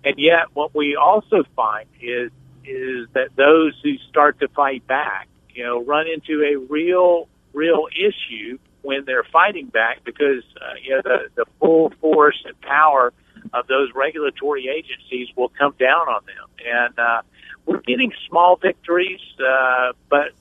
And 0.06 0.16
yet, 0.18 0.48
what 0.54 0.76
we 0.76 0.96
also 0.96 1.44
find 1.56 1.88
is 2.02 2.32
is 2.66 3.08
that 3.14 3.30
those 3.36 3.74
who 3.84 3.98
start 4.10 4.40
to 4.40 4.48
fight 4.50 4.86
back, 4.88 5.28
you 5.54 5.64
know, 5.64 5.84
run 5.84 6.08
into 6.08 6.44
a 6.44 6.58
real 6.58 7.28
real 7.54 7.88
issue 7.96 8.58
when 8.84 9.06
they're 9.06 9.24
fighting 9.24 9.68
back 9.68 10.04
because 10.04 10.44
uh, 10.62 10.76
you 10.82 10.92
know 10.92 11.02
the, 11.04 11.30
the 11.36 11.46
full 11.60 11.92
force 12.00 12.42
and 12.46 12.60
power 12.62 13.12
of 13.54 13.68
those 13.68 13.90
regulatory 13.96 14.68
agencies 14.68 15.28
will 15.36 15.50
come 15.50 15.74
down 15.80 16.08
on 16.08 16.22
them. 16.26 16.50
And 16.66 17.00
uh, 17.00 17.22
we're 17.66 17.82
getting 17.82 18.12
small 18.28 18.58
victories, 18.58 19.22
uh, 19.40 19.94
but 20.10 20.34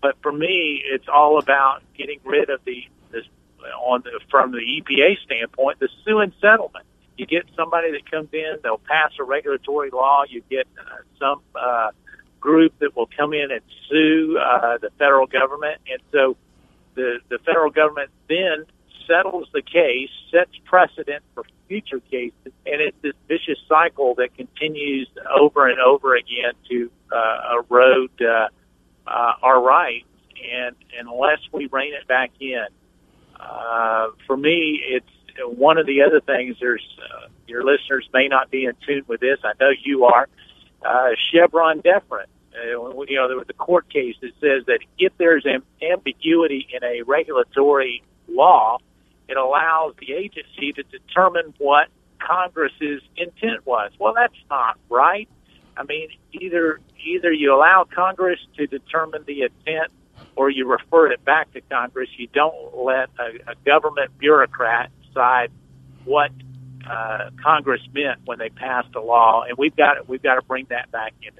but 0.00 0.16
for 0.22 0.32
me, 0.32 0.82
it's 0.84 1.08
all 1.12 1.38
about 1.38 1.82
getting 1.96 2.20
rid 2.24 2.50
of 2.50 2.60
the 2.64 2.84
this 3.10 3.24
on 3.80 4.02
the 4.02 4.20
from 4.30 4.52
the 4.52 4.58
EPA 4.58 5.18
standpoint, 5.24 5.80
the 5.80 5.88
sue 6.04 6.20
and 6.20 6.32
settlement. 6.40 6.84
You 7.16 7.26
get 7.26 7.46
somebody 7.56 7.90
that 7.92 8.08
comes 8.08 8.28
in, 8.32 8.58
they'll 8.62 8.78
pass 8.78 9.10
a 9.18 9.24
regulatory 9.24 9.90
law. 9.90 10.22
You 10.28 10.42
get 10.48 10.68
uh, 10.78 10.98
some 11.18 11.40
uh, 11.56 11.90
group 12.38 12.78
that 12.78 12.94
will 12.94 13.08
come 13.16 13.32
in 13.32 13.50
and 13.50 13.60
sue 13.90 14.38
uh, 14.38 14.78
the 14.78 14.90
federal 14.98 15.26
government, 15.26 15.80
and 15.90 16.00
so 16.12 16.36
the 16.98 17.20
the 17.28 17.38
federal 17.46 17.70
government 17.70 18.10
then 18.28 18.66
settles 19.06 19.48
the 19.54 19.62
case, 19.62 20.10
sets 20.30 20.50
precedent 20.64 21.22
for 21.34 21.44
future 21.68 22.00
cases, 22.00 22.52
and 22.66 22.80
it's 22.80 22.96
this 23.02 23.14
vicious 23.26 23.58
cycle 23.68 24.14
that 24.16 24.34
continues 24.36 25.08
over 25.40 25.68
and 25.68 25.80
over 25.80 26.16
again 26.16 26.52
to 26.68 26.90
uh, 27.12 27.56
erode 27.58 28.10
uh, 28.20 28.48
uh, 29.06 29.32
our 29.42 29.62
rights. 29.62 30.04
And 30.52 30.76
unless 30.98 31.40
we 31.52 31.66
rein 31.66 31.94
it 31.94 32.06
back 32.06 32.30
in, 32.40 32.66
uh, 33.40 34.08
for 34.26 34.36
me, 34.36 34.80
it's 34.86 35.06
one 35.56 35.78
of 35.78 35.86
the 35.86 36.02
other 36.02 36.20
things. 36.20 36.56
There's 36.60 36.86
uh, 37.02 37.28
your 37.46 37.64
listeners 37.64 38.08
may 38.12 38.28
not 38.28 38.50
be 38.50 38.64
in 38.64 38.74
tune 38.86 39.04
with 39.06 39.20
this. 39.20 39.38
I 39.44 39.52
know 39.60 39.70
you 39.84 40.04
are. 40.04 40.28
Uh, 40.84 41.08
Chevron 41.32 41.80
deference. 41.80 42.30
Uh, 42.58 43.02
you 43.08 43.16
know, 43.16 43.28
there 43.28 43.36
was 43.36 43.46
a 43.48 43.54
court 43.54 43.88
case 43.88 44.16
that 44.20 44.32
says 44.40 44.64
that 44.66 44.80
if 44.98 45.12
there's 45.18 45.44
an 45.46 45.62
ambiguity 45.82 46.66
in 46.72 46.82
a 46.82 47.02
regulatory 47.02 48.02
law, 48.28 48.78
it 49.28 49.36
allows 49.36 49.94
the 50.00 50.12
agency 50.12 50.72
to 50.72 50.82
determine 50.84 51.54
what 51.58 51.88
Congress's 52.18 53.02
intent 53.16 53.66
was. 53.66 53.92
Well, 53.98 54.14
that's 54.14 54.34
not 54.50 54.78
right. 54.88 55.28
I 55.76 55.84
mean, 55.84 56.08
either 56.32 56.80
either 57.06 57.32
you 57.32 57.54
allow 57.54 57.84
Congress 57.84 58.40
to 58.56 58.66
determine 58.66 59.22
the 59.26 59.42
intent, 59.42 59.92
or 60.34 60.50
you 60.50 60.66
refer 60.66 61.12
it 61.12 61.24
back 61.24 61.52
to 61.52 61.60
Congress. 61.60 62.08
You 62.16 62.26
don't 62.32 62.76
let 62.76 63.10
a, 63.18 63.52
a 63.52 63.54
government 63.64 64.18
bureaucrat 64.18 64.90
decide 65.06 65.50
what 66.04 66.32
uh, 66.88 67.30
Congress 67.42 67.80
meant 67.92 68.20
when 68.24 68.38
they 68.38 68.48
passed 68.48 68.94
a 68.94 69.00
law, 69.00 69.44
and 69.48 69.56
we've 69.56 69.76
got 69.76 70.08
we've 70.08 70.22
got 70.22 70.36
to 70.36 70.42
bring 70.42 70.66
that 70.70 70.90
back 70.90 71.14
in. 71.22 71.32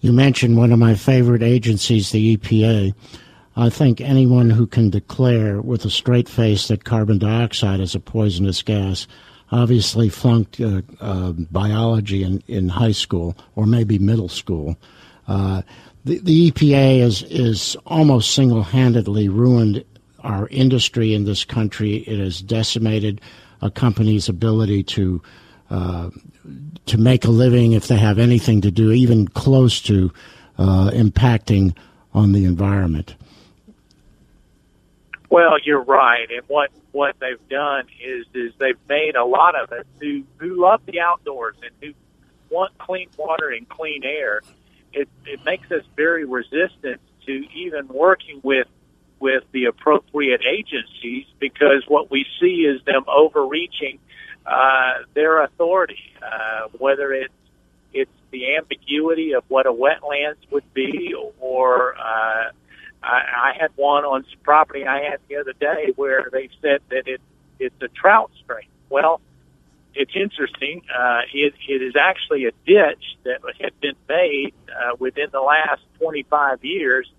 You 0.00 0.12
mentioned 0.12 0.56
one 0.56 0.72
of 0.72 0.78
my 0.78 0.94
favorite 0.94 1.42
agencies, 1.42 2.10
the 2.10 2.36
EPA. 2.36 2.94
I 3.56 3.68
think 3.68 4.00
anyone 4.00 4.50
who 4.50 4.66
can 4.66 4.90
declare 4.90 5.60
with 5.60 5.84
a 5.84 5.90
straight 5.90 6.28
face 6.28 6.68
that 6.68 6.84
carbon 6.84 7.18
dioxide 7.18 7.80
is 7.80 7.94
a 7.94 8.00
poisonous 8.00 8.62
gas 8.62 9.06
obviously 9.52 10.08
flunked 10.08 10.60
uh, 10.60 10.82
uh, 11.00 11.32
biology 11.32 12.22
in, 12.22 12.42
in 12.46 12.68
high 12.68 12.92
school 12.92 13.36
or 13.56 13.66
maybe 13.66 13.98
middle 13.98 14.28
school. 14.28 14.76
Uh, 15.26 15.62
the, 16.04 16.18
the 16.18 16.50
EPA 16.50 17.00
is, 17.00 17.22
is 17.24 17.76
almost 17.86 18.34
single 18.34 18.62
handedly 18.62 19.28
ruined 19.28 19.84
our 20.20 20.48
industry 20.48 21.14
in 21.14 21.24
this 21.24 21.44
country. 21.44 21.96
It 21.96 22.18
has 22.18 22.40
decimated 22.42 23.20
a 23.62 23.70
company's 23.70 24.28
ability 24.28 24.82
to 24.84 25.22
uh, 25.70 26.10
to 26.86 26.98
make 26.98 27.24
a 27.24 27.30
living 27.30 27.72
if 27.72 27.86
they 27.86 27.96
have 27.96 28.18
anything 28.18 28.60
to 28.62 28.70
do, 28.70 28.90
even 28.90 29.28
close 29.28 29.80
to 29.82 30.12
uh, 30.58 30.90
impacting 30.92 31.76
on 32.12 32.32
the 32.32 32.44
environment. 32.44 33.14
Well, 35.30 35.58
you're 35.62 35.82
right, 35.82 36.28
and 36.28 36.42
what 36.48 36.70
what 36.90 37.14
they've 37.20 37.48
done 37.48 37.84
is 38.04 38.26
is 38.34 38.52
they've 38.58 38.74
made 38.88 39.14
a 39.14 39.24
lot 39.24 39.54
of 39.54 39.70
us 39.70 39.84
who 40.00 40.24
who 40.38 40.60
love 40.60 40.80
the 40.86 41.00
outdoors 41.00 41.54
and 41.62 41.70
who 41.80 41.94
want 42.54 42.76
clean 42.78 43.08
water 43.16 43.50
and 43.50 43.68
clean 43.68 44.02
air. 44.04 44.40
It 44.92 45.08
it 45.24 45.44
makes 45.44 45.70
us 45.70 45.84
very 45.94 46.24
resistant 46.24 47.00
to 47.26 47.32
even 47.54 47.86
working 47.86 48.40
with 48.42 48.66
with 49.20 49.44
the 49.52 49.66
appropriate 49.66 50.40
agencies 50.44 51.26
because 51.38 51.84
what 51.86 52.10
we 52.10 52.26
see 52.40 52.62
is 52.62 52.82
them 52.84 53.04
overreaching 53.06 54.00
uh, 54.50 55.04
their 55.14 55.42
authority, 55.44 56.00
uh, 56.22 56.68
whether 56.78 57.12
it's 57.12 57.32
it's 57.92 58.10
the 58.30 58.56
ambiguity 58.56 59.32
of 59.34 59.44
what 59.48 59.66
a 59.66 59.72
wetlands 59.72 60.38
would 60.50 60.74
be, 60.74 61.14
or 61.40 61.96
uh, 61.96 62.50
I, 63.02 63.20
I 63.52 63.52
had 63.58 63.70
one 63.76 64.04
on 64.04 64.24
some 64.24 64.40
property 64.42 64.86
I 64.86 65.02
had 65.10 65.20
the 65.28 65.36
other 65.36 65.52
day 65.52 65.92
where 65.96 66.28
they 66.32 66.48
said 66.60 66.80
that 66.90 67.06
it 67.06 67.20
it's 67.58 67.80
a 67.80 67.88
trout 67.88 68.30
stream. 68.42 68.68
Well, 68.88 69.20
it's 69.94 70.12
interesting. 70.14 70.82
Uh, 70.92 71.20
it, 71.32 71.54
it 71.68 71.82
is 71.82 71.94
actually 71.96 72.46
a 72.46 72.52
ditch 72.66 73.04
that 73.24 73.40
had 73.60 73.78
been 73.80 73.96
made 74.08 74.54
uh, 74.68 74.96
within 74.98 75.28
the 75.30 75.40
last 75.40 75.82
25 75.98 76.64
years 76.64 77.10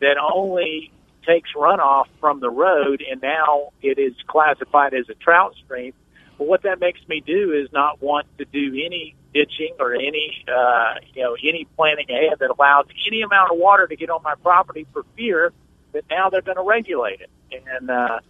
that 0.00 0.16
only 0.18 0.90
takes 1.26 1.50
runoff 1.54 2.06
from 2.20 2.40
the 2.40 2.50
road, 2.50 3.02
and 3.08 3.22
now 3.22 3.70
it 3.82 3.98
is 3.98 4.14
classified 4.26 4.94
as 4.94 5.08
a 5.08 5.14
trout 5.14 5.54
stream. 5.64 5.92
But 6.38 6.48
what 6.48 6.62
that 6.62 6.80
makes 6.80 7.00
me 7.08 7.22
do 7.24 7.52
is 7.52 7.72
not 7.72 8.02
want 8.02 8.26
to 8.38 8.44
do 8.44 8.72
any 8.74 9.14
ditching 9.32 9.74
or 9.78 9.94
any, 9.94 10.44
uh, 10.48 10.94
you 11.12 11.22
know, 11.22 11.36
any 11.42 11.66
planting 11.76 12.10
ahead 12.10 12.38
that 12.40 12.50
allows 12.50 12.86
any 13.06 13.22
amount 13.22 13.52
of 13.52 13.58
water 13.58 13.86
to 13.86 13.96
get 13.96 14.10
on 14.10 14.22
my 14.22 14.34
property 14.36 14.86
for 14.92 15.04
fear 15.16 15.52
that 15.92 16.04
now 16.10 16.30
they're 16.30 16.42
going 16.42 16.56
to 16.56 16.62
regulate 16.62 17.20
it. 17.20 17.30
And, 17.52 17.90
uh, 17.90 18.20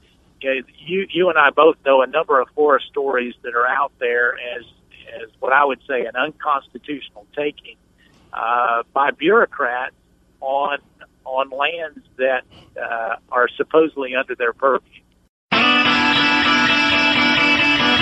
you, 0.41 1.07
you 1.11 1.31
and 1.31 1.39
I 1.39 1.51
both 1.51 1.77
know 1.87 2.03
a 2.03 2.07
number 2.07 2.39
of 2.39 2.49
forest 2.55 2.87
stories 2.89 3.35
that 3.43 3.55
are 3.55 3.67
out 3.67 3.93
there 3.99 4.35
as, 4.35 4.65
as 5.23 5.29
what 5.41 5.55
I 5.55 5.65
would 5.65 5.81
say 5.89 6.05
an 6.05 6.17
unconstitutional 6.17 7.27
taking, 7.35 7.77
uh, 8.33 8.83
by 8.93 9.11
bureaucrats 9.13 9.95
on, 10.41 10.79
on 11.25 11.49
lands 11.49 12.01
that, 12.17 12.45
uh, 12.79 13.17
are 13.33 13.49
supposedly 13.57 14.15
under 14.15 14.35
their 14.35 14.53
purview. 14.53 15.01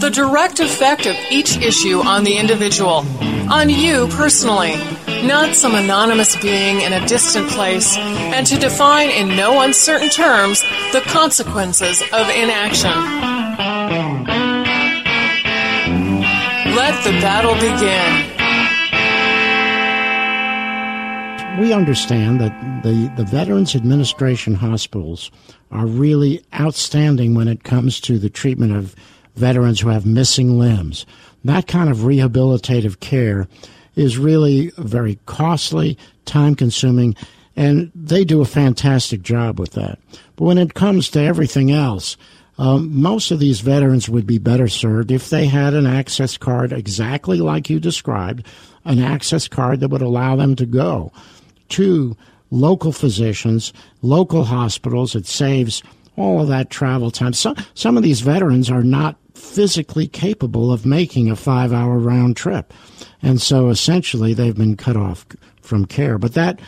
the 0.00 0.10
direct 0.10 0.60
effect 0.60 1.06
of 1.06 1.16
each 1.30 1.56
issue 1.58 2.00
on 2.00 2.24
the 2.24 2.36
individual, 2.36 3.04
on 3.50 3.68
you 3.68 4.08
personally 4.08 4.76
not 5.22 5.54
some 5.54 5.74
anonymous 5.74 6.36
being 6.40 6.80
in 6.80 6.92
a 6.92 7.06
distant 7.06 7.48
place, 7.50 7.96
and 7.96 8.46
to 8.46 8.56
define 8.58 9.10
in 9.10 9.36
no 9.36 9.60
uncertain 9.60 10.08
terms 10.08 10.62
the 10.92 11.02
consequences 11.06 12.00
of 12.12 12.28
inaction. 12.30 12.90
Let 16.74 17.02
the 17.04 17.10
battle 17.20 17.54
begin. 17.54 18.38
We 21.60 21.72
understand 21.72 22.40
that 22.40 22.82
the, 22.84 23.12
the 23.16 23.24
Veterans 23.24 23.74
Administration 23.74 24.54
hospitals 24.54 25.32
are 25.72 25.86
really 25.86 26.44
outstanding 26.54 27.34
when 27.34 27.48
it 27.48 27.64
comes 27.64 28.00
to 28.02 28.18
the 28.18 28.30
treatment 28.30 28.76
of 28.76 28.94
veterans 29.38 29.80
who 29.80 29.88
have 29.88 30.04
missing 30.04 30.58
limbs. 30.58 31.06
That 31.44 31.66
kind 31.66 31.88
of 31.88 31.98
rehabilitative 31.98 33.00
care 33.00 33.48
is 33.96 34.18
really 34.18 34.70
very 34.76 35.18
costly, 35.26 35.96
time 36.24 36.54
consuming, 36.54 37.16
and 37.56 37.90
they 37.94 38.24
do 38.24 38.40
a 38.40 38.46
fantastic 38.46 39.22
job 39.22 39.58
with 39.58 39.72
that. 39.72 39.98
But 40.36 40.44
when 40.44 40.58
it 40.58 40.74
comes 40.74 41.10
to 41.10 41.20
everything 41.20 41.72
else, 41.72 42.16
um, 42.58 43.00
most 43.00 43.30
of 43.30 43.38
these 43.38 43.60
veterans 43.60 44.08
would 44.08 44.26
be 44.26 44.38
better 44.38 44.68
served 44.68 45.10
if 45.10 45.30
they 45.30 45.46
had 45.46 45.74
an 45.74 45.86
access 45.86 46.36
card 46.36 46.72
exactly 46.72 47.38
like 47.38 47.70
you 47.70 47.78
described, 47.78 48.46
an 48.84 49.00
access 49.00 49.48
card 49.48 49.80
that 49.80 49.88
would 49.88 50.02
allow 50.02 50.36
them 50.36 50.56
to 50.56 50.66
go 50.66 51.12
to 51.70 52.16
local 52.50 52.92
physicians, 52.92 53.72
local 54.02 54.44
hospitals. 54.44 55.14
It 55.14 55.26
saves 55.26 55.82
all 56.16 56.40
of 56.40 56.48
that 56.48 56.70
travel 56.70 57.10
time. 57.10 57.32
So, 57.32 57.54
some 57.74 57.96
of 57.96 58.02
these 58.02 58.20
veterans 58.20 58.70
are 58.70 58.82
not 58.82 59.16
physically 59.38 60.06
capable 60.06 60.72
of 60.72 60.84
making 60.84 61.30
a 61.30 61.36
five 61.36 61.72
hour 61.72 61.98
round 61.98 62.36
trip. 62.36 62.72
And 63.22 63.40
so 63.40 63.68
essentially 63.68 64.34
they've 64.34 64.56
been 64.56 64.76
cut 64.76 64.96
off 64.96 65.26
from 65.62 65.84
care. 65.84 66.18
But 66.18 66.34
that, 66.34 66.60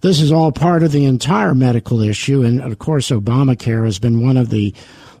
this 0.00 0.20
is 0.20 0.32
all 0.32 0.52
part 0.52 0.82
of 0.82 0.92
the 0.92 1.04
entire 1.04 1.54
medical 1.54 2.00
issue. 2.00 2.42
And 2.42 2.60
of 2.60 2.78
course, 2.78 3.10
Obamacare 3.10 3.84
has 3.84 3.98
been 3.98 4.24
one 4.24 4.36
of 4.36 4.50
the, 4.50 4.74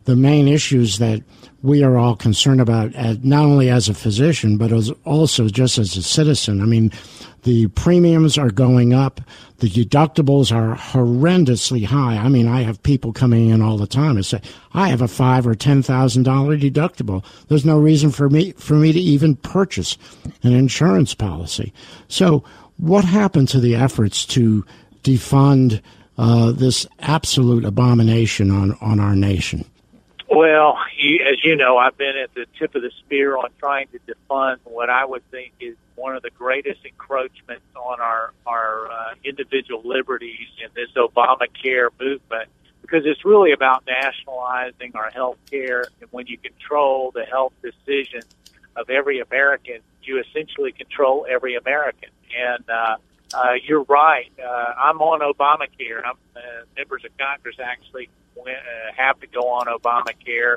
the 0.04 0.16
main 0.16 0.48
issues 0.48 0.98
that 0.98 1.22
we 1.62 1.82
are 1.82 1.98
all 1.98 2.14
concerned 2.14 2.60
about, 2.60 2.94
not 3.24 3.44
only 3.44 3.68
as 3.68 3.88
a 3.88 3.94
physician, 3.94 4.56
but 4.56 4.72
as 4.72 4.90
also 5.04 5.48
just 5.48 5.78
as 5.78 5.96
a 5.96 6.02
citizen. 6.02 6.62
I 6.62 6.66
mean, 6.66 6.92
the 7.48 7.66
premiums 7.68 8.36
are 8.36 8.50
going 8.50 8.92
up. 8.92 9.22
The 9.60 9.70
deductibles 9.70 10.54
are 10.54 10.76
horrendously 10.76 11.86
high. 11.86 12.18
I 12.18 12.28
mean, 12.28 12.46
I 12.46 12.60
have 12.60 12.82
people 12.82 13.14
coming 13.14 13.48
in 13.48 13.62
all 13.62 13.78
the 13.78 13.86
time 13.86 14.16
and 14.16 14.26
say, 14.26 14.42
"I 14.74 14.88
have 14.90 15.00
a 15.00 15.08
five 15.08 15.46
or 15.46 15.54
ten 15.54 15.82
thousand 15.82 16.24
dollar 16.24 16.58
deductible. 16.58 17.24
There's 17.48 17.64
no 17.64 17.78
reason 17.78 18.10
for 18.10 18.28
me 18.28 18.52
for 18.58 18.74
me 18.74 18.92
to 18.92 19.00
even 19.00 19.36
purchase 19.36 19.96
an 20.42 20.52
insurance 20.52 21.14
policy." 21.14 21.72
So, 22.06 22.44
what 22.76 23.06
happened 23.06 23.48
to 23.48 23.60
the 23.60 23.76
efforts 23.76 24.26
to 24.26 24.66
defund 25.02 25.80
uh, 26.18 26.52
this 26.52 26.86
absolute 26.98 27.64
abomination 27.64 28.50
on 28.50 28.76
on 28.82 29.00
our 29.00 29.16
nation? 29.16 29.64
Well, 30.38 30.78
as 30.78 31.42
you 31.42 31.56
know, 31.56 31.78
I've 31.78 31.98
been 31.98 32.16
at 32.16 32.32
the 32.32 32.46
tip 32.60 32.76
of 32.76 32.82
the 32.82 32.92
spear 33.00 33.36
on 33.36 33.50
trying 33.58 33.88
to 33.88 33.98
defund 33.98 34.58
what 34.62 34.88
I 34.88 35.04
would 35.04 35.28
think 35.32 35.52
is 35.58 35.74
one 35.96 36.14
of 36.14 36.22
the 36.22 36.30
greatest 36.30 36.78
encroachments 36.84 37.64
on 37.74 38.00
our 38.00 38.32
our 38.46 38.88
uh, 38.88 39.14
individual 39.24 39.82
liberties 39.84 40.46
in 40.62 40.70
this 40.76 40.90
Obamacare 40.96 41.88
movement, 42.00 42.48
because 42.82 43.02
it's 43.04 43.24
really 43.24 43.50
about 43.50 43.82
nationalizing 43.84 44.92
our 44.94 45.10
health 45.10 45.38
care, 45.50 45.86
and 46.00 46.08
when 46.12 46.28
you 46.28 46.38
control 46.38 47.10
the 47.10 47.24
health 47.24 47.54
decisions 47.60 48.32
of 48.76 48.90
every 48.90 49.18
American, 49.18 49.80
you 50.04 50.20
essentially 50.20 50.70
control 50.70 51.26
every 51.28 51.56
American. 51.56 52.10
And 52.36 52.64
uh, 52.70 52.96
uh, 53.34 53.54
you're 53.66 53.82
right. 53.88 54.30
Uh, 54.38 54.72
I'm 54.78 55.00
on 55.00 55.18
Obamacare. 55.18 56.00
I'm, 56.06 56.14
uh, 56.36 56.40
members 56.76 57.04
of 57.04 57.10
Congress 57.18 57.56
actually 57.60 58.08
went, 58.44 58.58
uh, 58.58 58.92
have 58.96 59.20
to 59.20 59.26
go 59.26 59.48
on 59.48 59.66
Obamacare, 59.66 60.56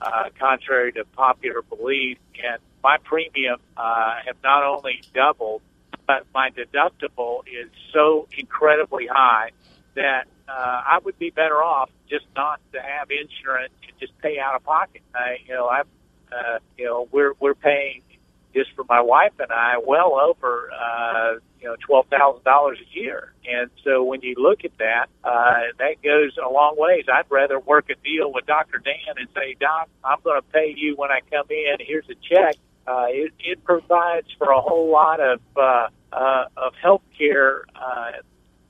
uh, 0.00 0.30
contrary 0.38 0.92
to 0.92 1.04
popular 1.04 1.62
belief. 1.62 2.18
And 2.42 2.60
my 2.82 2.98
premium 3.02 3.58
uh, 3.76 4.16
have 4.26 4.36
not 4.42 4.64
only 4.64 5.02
doubled, 5.14 5.62
but 6.06 6.26
my 6.34 6.50
deductible 6.50 7.42
is 7.46 7.70
so 7.92 8.28
incredibly 8.36 9.06
high 9.06 9.50
that 9.94 10.26
uh, 10.48 10.82
I 10.86 10.98
would 11.04 11.18
be 11.18 11.30
better 11.30 11.62
off 11.62 11.90
just 12.08 12.26
not 12.34 12.60
to 12.72 12.80
have 12.80 13.10
insurance 13.10 13.72
and 13.88 13.98
just 14.00 14.16
pay 14.18 14.38
out 14.38 14.54
of 14.54 14.64
pocket. 14.64 15.02
I, 15.14 15.38
you 15.46 15.54
know, 15.54 15.66
I, 15.66 15.82
uh, 16.32 16.58
you 16.76 16.86
know, 16.86 17.08
we're 17.12 17.34
we're 17.38 17.54
paying 17.54 18.02
just 18.54 18.70
for 18.74 18.84
my 18.88 19.00
wife 19.00 19.32
and 19.38 19.52
I 19.52 19.78
well 19.84 20.18
over 20.18 20.70
uh, 20.72 21.34
you 21.62 21.68
know 21.68 21.76
twelve 21.80 22.06
thousand 22.08 22.44
dollars 22.44 22.78
a 22.80 22.98
year. 22.98 23.32
And 23.48 23.70
so 23.84 24.02
when 24.02 24.20
you 24.22 24.34
look 24.36 24.64
at 24.64 24.76
that, 24.78 25.06
uh, 25.24 25.60
that 25.78 26.02
goes 26.02 26.36
a 26.44 26.48
long 26.48 26.74
ways. 26.76 27.04
I'd 27.12 27.30
rather 27.30 27.58
work 27.58 27.88
a 27.90 27.94
deal 28.04 28.32
with 28.32 28.46
Dr. 28.46 28.78
Dan 28.78 29.16
and 29.16 29.28
say, 29.34 29.56
Doc, 29.58 29.88
I'm 30.04 30.18
going 30.22 30.40
to 30.40 30.48
pay 30.48 30.74
you 30.76 30.94
when 30.96 31.10
I 31.10 31.20
come 31.30 31.46
in. 31.50 31.76
Here's 31.80 32.08
a 32.08 32.14
check. 32.14 32.56
Uh, 32.86 33.06
it, 33.08 33.32
it 33.38 33.64
provides 33.64 34.26
for 34.38 34.50
a 34.50 34.60
whole 34.60 34.90
lot 34.90 35.20
of 35.20 35.40
uh, 35.56 35.88
uh, 36.12 36.44
of 36.56 36.74
health 36.82 37.02
care, 37.16 37.64
uh, 37.76 38.12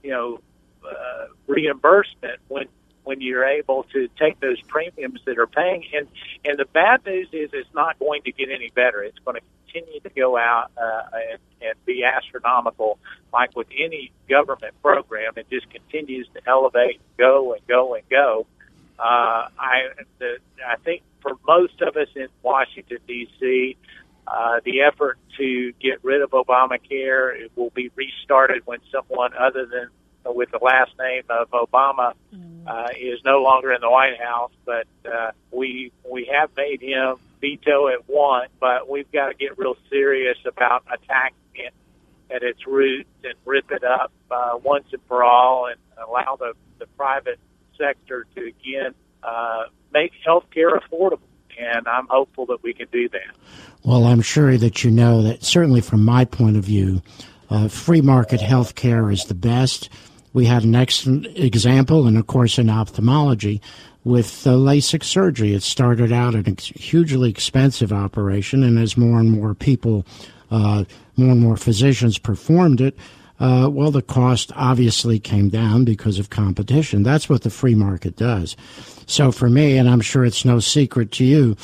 you 0.02 0.11
know, 0.11 0.40
uh, 0.88 1.26
reimbursement 1.46 2.40
when 2.48 2.66
when 3.05 3.20
you're 3.20 3.44
able 3.44 3.85
to 3.92 4.09
take 4.18 4.38
those 4.40 4.61
premiums 4.62 5.20
that 5.26 5.38
are 5.38 5.46
paying. 5.46 5.85
And 5.94 6.09
and 6.44 6.59
the 6.59 6.66
bad 6.66 7.05
news 7.07 7.28
is 7.33 7.50
it's 7.52 7.72
not 7.74 7.98
going 7.98 8.22
to 8.22 8.33
get 8.33 8.50
any 8.50 8.70
better. 8.74 9.02
It's 9.02 9.18
going 9.20 9.37
to 9.37 9.42
continue 9.72 10.00
to 10.00 10.11
go 10.11 10.37
out 10.37 10.70
uh, 10.76 11.02
and, 11.30 11.38
and 11.61 11.85
be 11.87 12.04
astronomical, 12.04 12.98
like 13.32 13.54
with 13.56 13.68
any 13.76 14.12
government 14.28 14.74
program. 14.82 15.32
It 15.37 15.48
just 15.50 15.70
continues 15.70 16.28
to 16.35 16.40
elevate, 16.46 17.00
go 17.16 17.54
and 17.54 17.66
go 17.66 17.94
and 17.94 18.02
go. 18.08 18.46
Uh, 18.98 19.48
I 19.58 19.88
the, 20.18 20.38
I 20.66 20.76
think 20.76 21.02
for 21.20 21.32
most 21.46 21.80
of 21.80 21.96
us 21.96 22.08
in 22.14 22.28
Washington 22.42 22.98
D.C. 23.06 23.76
Uh, 24.26 24.61
the 24.64 24.82
effort 24.82 25.18
to 25.38 25.72
get 25.80 26.04
rid 26.04 26.22
of 26.22 26.30
Obamacare 26.30 27.40
it 27.40 27.50
will 27.56 27.70
be 27.70 27.90
restarted 27.96 28.62
when 28.64 28.78
someone 28.92 29.32
other 29.35 29.66
than 29.66 29.88
with 30.24 30.50
the 30.52 30.58
last 30.62 30.92
name 31.00 31.24
of 31.28 31.50
Obama 31.50 32.12
mm. 32.32 32.66
uh, 32.66 32.88
is 32.96 33.18
no 33.24 33.42
longer 33.42 33.72
in 33.72 33.80
the 33.80 33.90
White 33.90 34.20
House. 34.20 34.52
But 34.64 34.87
uh, 35.04 35.32
we 35.50 35.90
we 36.08 36.30
have 36.32 36.50
made 36.56 36.80
him 36.80 37.16
veto 37.42 37.88
at 37.88 38.09
one, 38.09 38.46
but 38.59 38.88
we've 38.88 39.11
got 39.12 39.28
to 39.28 39.35
get 39.35 39.59
real 39.59 39.76
serious 39.90 40.38
about 40.46 40.85
attacking 40.87 41.37
it 41.57 41.74
at 42.31 42.42
its 42.42 42.66
roots 42.66 43.11
and 43.24 43.35
rip 43.44 43.70
it 43.70 43.85
up 43.85 44.11
uh, 44.31 44.57
once 44.62 44.87
and 44.92 45.02
for 45.07 45.22
all, 45.22 45.66
and 45.66 45.76
allow 46.09 46.37
the 46.37 46.55
the 46.78 46.87
private 46.96 47.38
sector 47.76 48.26
to 48.35 48.40
again 48.46 48.94
uh, 49.22 49.64
make 49.92 50.12
health 50.24 50.44
care 50.55 50.78
affordable. 50.78 51.18
And 51.59 51.87
I'm 51.87 52.07
hopeful 52.09 52.46
that 52.46 52.62
we 52.62 52.72
can 52.72 52.88
do 52.90 53.11
that. 53.11 53.37
Well, 53.85 54.05
I'm 54.05 54.22
sure 54.22 54.57
that 54.57 54.83
you 54.83 54.90
know 54.90 55.22
that 55.22 55.44
certainly 55.44 55.83
from 55.83 56.02
my 56.02 56.24
point 56.24 56.57
of 56.57 56.64
view, 56.64 57.02
uh, 57.50 57.68
free 57.68 58.00
market 58.00 58.40
health 58.40 58.74
care 58.74 59.11
is 59.11 59.24
the 59.24 59.35
best. 59.35 59.90
We 60.33 60.46
had 60.46 60.64
an 60.64 60.74
excellent 60.74 61.26
example, 61.37 62.07
and 62.07 62.16
of 62.16 62.26
course, 62.26 62.59
in 62.59 62.70
ophthalmology, 62.70 63.61
with 64.05 64.47
uh, 64.47 64.51
LASIK 64.51 65.05
surgery. 65.05 65.55
It 65.55 65.62
started 65.62 66.12
out 66.12 66.35
an 66.35 66.49
ex- 66.49 66.67
hugely 66.67 67.31
expensive 67.31 67.93
operation, 67.93 68.62
and 68.62 68.79
as 68.79 68.97
more 68.97 69.21
and 69.21 69.31
more 69.31 69.55
people, 69.55 70.05
uh, 70.51 70.85
more 71.17 71.33
and 71.33 71.41
more 71.41 71.57
physicians 71.57 72.19
performed 72.19 72.81
it, 72.81 72.97
uh, 73.41 73.69
well, 73.69 73.91
the 73.91 74.03
cost 74.03 74.53
obviously 74.55 75.19
came 75.19 75.49
down 75.49 75.85
because 75.85 76.19
of 76.21 76.31
competition. 76.31 77.03
That's 77.03 77.29
what 77.29 77.43
the 77.43 77.51
free 77.51 77.75
market 77.75 78.17
does. 78.17 78.57
So 79.07 79.33
for 79.33 79.51
me, 79.51 79.77
and 79.77 79.88
I'm 79.88 80.01
sure 80.01 80.25
it's 80.25 80.45
no 80.45 80.61
secret 80.61 81.11
to 81.12 81.25
you, 81.25 81.57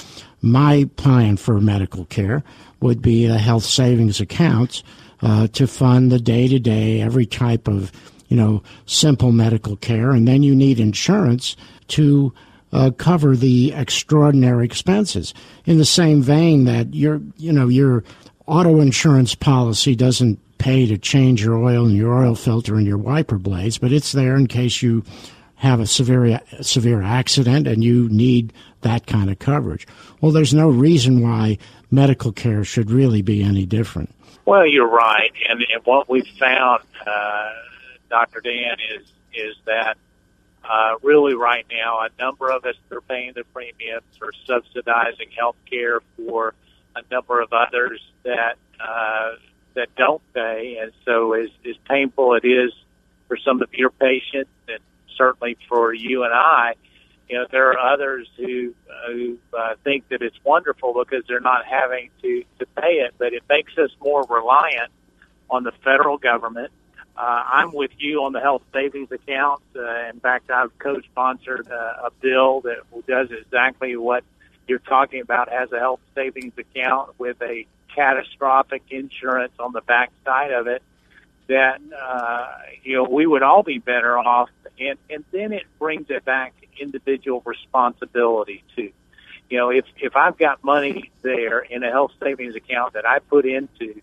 my 0.42 0.88
plan 0.96 1.36
for 1.36 1.60
medical 1.60 2.04
care 2.06 2.42
would 2.80 3.00
be 3.00 3.26
a 3.26 3.38
health 3.38 3.64
savings 3.64 4.20
account 4.20 4.82
uh, 5.22 5.46
to 5.48 5.66
fund 5.66 6.10
the 6.10 6.18
day 6.18 6.48
to 6.48 6.58
day, 6.58 7.00
every 7.00 7.26
type 7.26 7.68
of 7.68 7.92
you 8.28 8.36
know, 8.36 8.62
simple 8.86 9.32
medical 9.32 9.76
care, 9.76 10.10
and 10.10 10.28
then 10.28 10.42
you 10.42 10.54
need 10.54 10.78
insurance 10.78 11.56
to 11.88 12.32
uh, 12.72 12.90
cover 12.96 13.34
the 13.34 13.72
extraordinary 13.72 14.64
expenses. 14.64 15.34
In 15.64 15.78
the 15.78 15.84
same 15.84 16.22
vein 16.22 16.64
that 16.64 16.94
your, 16.94 17.20
you 17.36 17.52
know, 17.52 17.68
your 17.68 18.04
auto 18.46 18.80
insurance 18.80 19.34
policy 19.34 19.94
doesn't 19.94 20.38
pay 20.58 20.86
to 20.86 20.98
change 20.98 21.42
your 21.42 21.56
oil 21.56 21.86
and 21.86 21.96
your 21.96 22.22
oil 22.22 22.34
filter 22.34 22.76
and 22.76 22.86
your 22.86 22.98
wiper 22.98 23.38
blades, 23.38 23.78
but 23.78 23.92
it's 23.92 24.12
there 24.12 24.36
in 24.36 24.46
case 24.46 24.82
you 24.82 25.04
have 25.56 25.80
a 25.80 25.86
severe 25.86 26.40
severe 26.60 27.02
accident 27.02 27.66
and 27.66 27.82
you 27.82 28.08
need 28.10 28.52
that 28.82 29.06
kind 29.06 29.30
of 29.30 29.38
coverage. 29.38 29.86
Well, 30.20 30.32
there's 30.32 30.54
no 30.54 30.68
reason 30.68 31.20
why 31.20 31.58
medical 31.90 32.32
care 32.32 32.64
should 32.64 32.90
really 32.90 33.22
be 33.22 33.42
any 33.42 33.66
different. 33.66 34.14
Well, 34.44 34.66
you're 34.66 34.88
right, 34.88 35.32
and, 35.48 35.60
and 35.72 35.84
what 35.84 36.08
we've 36.08 36.28
found. 36.38 36.82
Uh, 37.06 37.50
Dr. 38.08 38.40
Dan, 38.40 38.76
is 38.96 39.06
is 39.34 39.56
that 39.66 39.96
uh, 40.64 40.94
really 41.02 41.34
right 41.34 41.66
now 41.70 42.00
a 42.00 42.08
number 42.20 42.50
of 42.50 42.64
us 42.64 42.74
are 42.90 43.00
paying 43.02 43.32
the 43.34 43.44
premiums 43.52 44.04
or 44.20 44.32
subsidizing 44.46 45.30
health 45.36 45.56
care 45.70 46.00
for 46.16 46.54
a 46.96 47.02
number 47.10 47.40
of 47.40 47.52
others 47.52 48.00
that 48.24 48.56
uh, 48.80 49.32
that 49.74 49.94
don't 49.96 50.22
pay, 50.34 50.78
and 50.80 50.92
so 51.04 51.32
as 51.34 51.48
as 51.68 51.76
painful 51.88 52.34
it 52.34 52.46
is 52.46 52.72
for 53.28 53.36
some 53.36 53.62
of 53.62 53.72
your 53.72 53.90
patients, 53.90 54.50
and 54.68 54.80
certainly 55.16 55.56
for 55.68 55.92
you 55.92 56.24
and 56.24 56.32
I, 56.32 56.74
you 57.28 57.36
know 57.38 57.46
there 57.50 57.70
are 57.70 57.78
others 57.78 58.28
who 58.36 58.74
who 59.06 59.38
uh, 59.56 59.74
think 59.84 60.08
that 60.08 60.22
it's 60.22 60.38
wonderful 60.44 60.94
because 60.94 61.24
they're 61.28 61.40
not 61.40 61.64
having 61.66 62.10
to 62.22 62.44
to 62.58 62.66
pay 62.76 62.94
it, 62.94 63.14
but 63.18 63.32
it 63.32 63.42
makes 63.48 63.76
us 63.78 63.90
more 64.00 64.24
reliant 64.28 64.90
on 65.50 65.62
the 65.62 65.72
federal 65.84 66.18
government 66.18 66.72
uh, 67.18 67.42
I'm 67.46 67.72
with 67.72 67.90
you 67.98 68.22
on 68.22 68.32
the 68.32 68.40
health 68.40 68.62
savings 68.72 69.10
account. 69.10 69.60
Uh, 69.74 70.08
in 70.08 70.20
fact, 70.20 70.50
I've 70.50 70.76
co-sponsored 70.78 71.68
uh, 71.68 72.06
a 72.06 72.10
bill 72.20 72.60
that 72.60 72.78
does 73.08 73.28
exactly 73.32 73.96
what 73.96 74.22
you're 74.68 74.78
talking 74.78 75.20
about 75.20 75.52
as 75.52 75.72
a 75.72 75.80
health 75.80 76.00
savings 76.14 76.52
account 76.56 77.18
with 77.18 77.42
a 77.42 77.66
catastrophic 77.92 78.82
insurance 78.90 79.52
on 79.58 79.72
the 79.72 79.80
backside 79.80 80.52
of 80.52 80.68
it. 80.68 80.82
That 81.48 81.80
uh, 81.98 82.52
you 82.84 82.96
know 82.96 83.04
we 83.04 83.26
would 83.26 83.42
all 83.42 83.62
be 83.64 83.78
better 83.78 84.16
off, 84.16 84.50
and 84.78 84.98
and 85.10 85.24
then 85.32 85.52
it 85.52 85.64
brings 85.78 86.10
it 86.10 86.24
back 86.24 86.52
to 86.60 86.66
individual 86.80 87.42
responsibility 87.44 88.62
too. 88.76 88.92
You 89.50 89.58
know, 89.58 89.70
if 89.70 89.86
if 89.96 90.14
I've 90.14 90.36
got 90.38 90.62
money 90.62 91.10
there 91.22 91.60
in 91.60 91.82
a 91.82 91.90
health 91.90 92.12
savings 92.22 92.54
account 92.54 92.92
that 92.92 93.06
I 93.06 93.18
put 93.18 93.46
into, 93.46 94.00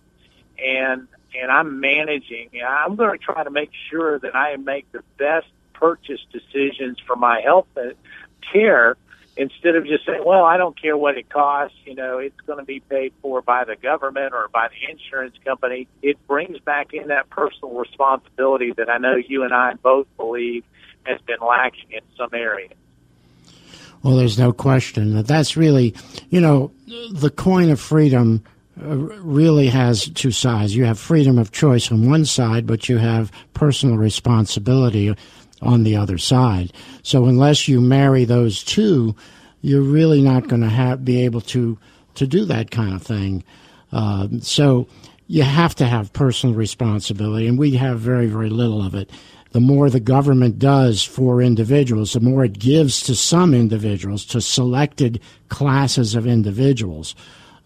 and 0.57 1.07
and 1.41 1.51
I'm 1.51 1.79
managing, 1.79 2.49
I'm 2.65 2.95
going 2.95 3.17
to 3.17 3.23
try 3.23 3.43
to 3.43 3.51
make 3.51 3.71
sure 3.89 4.19
that 4.19 4.35
I 4.35 4.55
make 4.57 4.91
the 4.91 5.03
best 5.17 5.47
purchase 5.73 6.21
decisions 6.31 6.99
for 7.05 7.15
my 7.15 7.41
health 7.41 7.67
care 8.53 8.97
instead 9.37 9.75
of 9.75 9.85
just 9.85 10.05
saying, 10.05 10.23
well, 10.25 10.45
I 10.45 10.57
don't 10.57 10.79
care 10.79 10.95
what 10.95 11.17
it 11.17 11.29
costs, 11.29 11.77
you 11.85 11.93
know, 11.93 12.19
it's 12.19 12.39
going 12.41 12.59
to 12.59 12.65
be 12.65 12.79
paid 12.79 13.11
for 13.21 13.41
by 13.41 13.65
the 13.65 13.75
government 13.75 14.33
or 14.33 14.47
by 14.47 14.69
the 14.69 14.91
insurance 14.91 15.35
company. 15.43 15.87
It 16.01 16.25
brings 16.27 16.59
back 16.59 16.93
in 16.93 17.07
that 17.09 17.29
personal 17.29 17.73
responsibility 17.75 18.71
that 18.77 18.89
I 18.89 18.97
know 18.97 19.15
you 19.15 19.43
and 19.43 19.53
I 19.53 19.73
both 19.73 20.07
believe 20.15 20.63
has 21.03 21.19
been 21.21 21.39
lacking 21.45 21.91
in 21.91 22.01
some 22.17 22.29
areas. 22.33 22.71
Well, 24.03 24.15
there's 24.15 24.39
no 24.39 24.53
question 24.53 25.15
that 25.15 25.27
that's 25.27 25.57
really, 25.57 25.95
you 26.29 26.39
know, 26.39 26.71
the 27.11 27.31
coin 27.31 27.71
of 27.71 27.79
freedom 27.79 28.43
really 28.77 29.67
has 29.67 30.09
two 30.09 30.31
sides. 30.31 30.75
You 30.75 30.85
have 30.85 30.99
freedom 30.99 31.37
of 31.37 31.51
choice 31.51 31.91
on 31.91 32.09
one 32.09 32.25
side, 32.25 32.67
but 32.67 32.89
you 32.89 32.97
have 32.97 33.31
personal 33.53 33.97
responsibility 33.97 35.15
on 35.61 35.83
the 35.83 35.95
other 35.95 36.17
side. 36.17 36.73
So 37.01 37.25
unless 37.25 37.67
you 37.67 37.79
marry 37.79 38.25
those 38.25 38.63
two, 38.63 39.15
you're 39.61 39.81
really 39.81 40.21
not 40.21 40.47
going 40.47 40.61
to 40.61 40.69
have 40.69 41.05
be 41.05 41.25
able 41.25 41.41
to 41.41 41.77
to 42.15 42.27
do 42.27 42.45
that 42.45 42.71
kind 42.71 42.93
of 42.93 43.01
thing. 43.01 43.43
Uh, 43.91 44.27
so 44.41 44.87
you 45.27 45.43
have 45.43 45.75
to 45.75 45.85
have 45.85 46.13
personal 46.13 46.55
responsibility, 46.55 47.47
and 47.47 47.57
we 47.57 47.71
have 47.75 47.99
very 47.99 48.27
very 48.27 48.49
little 48.49 48.85
of 48.85 48.93
it. 48.93 49.09
The 49.51 49.61
more 49.61 49.89
the 49.89 50.01
government 50.01 50.59
does 50.59 51.01
for 51.01 51.41
individuals, 51.41 52.11
the 52.11 52.19
more 52.19 52.43
it 52.43 52.59
gives 52.59 53.01
to 53.03 53.15
some 53.15 53.53
individuals, 53.53 54.25
to 54.25 54.41
selected 54.41 55.21
classes 55.47 56.13
of 56.13 56.27
individuals, 56.27 57.15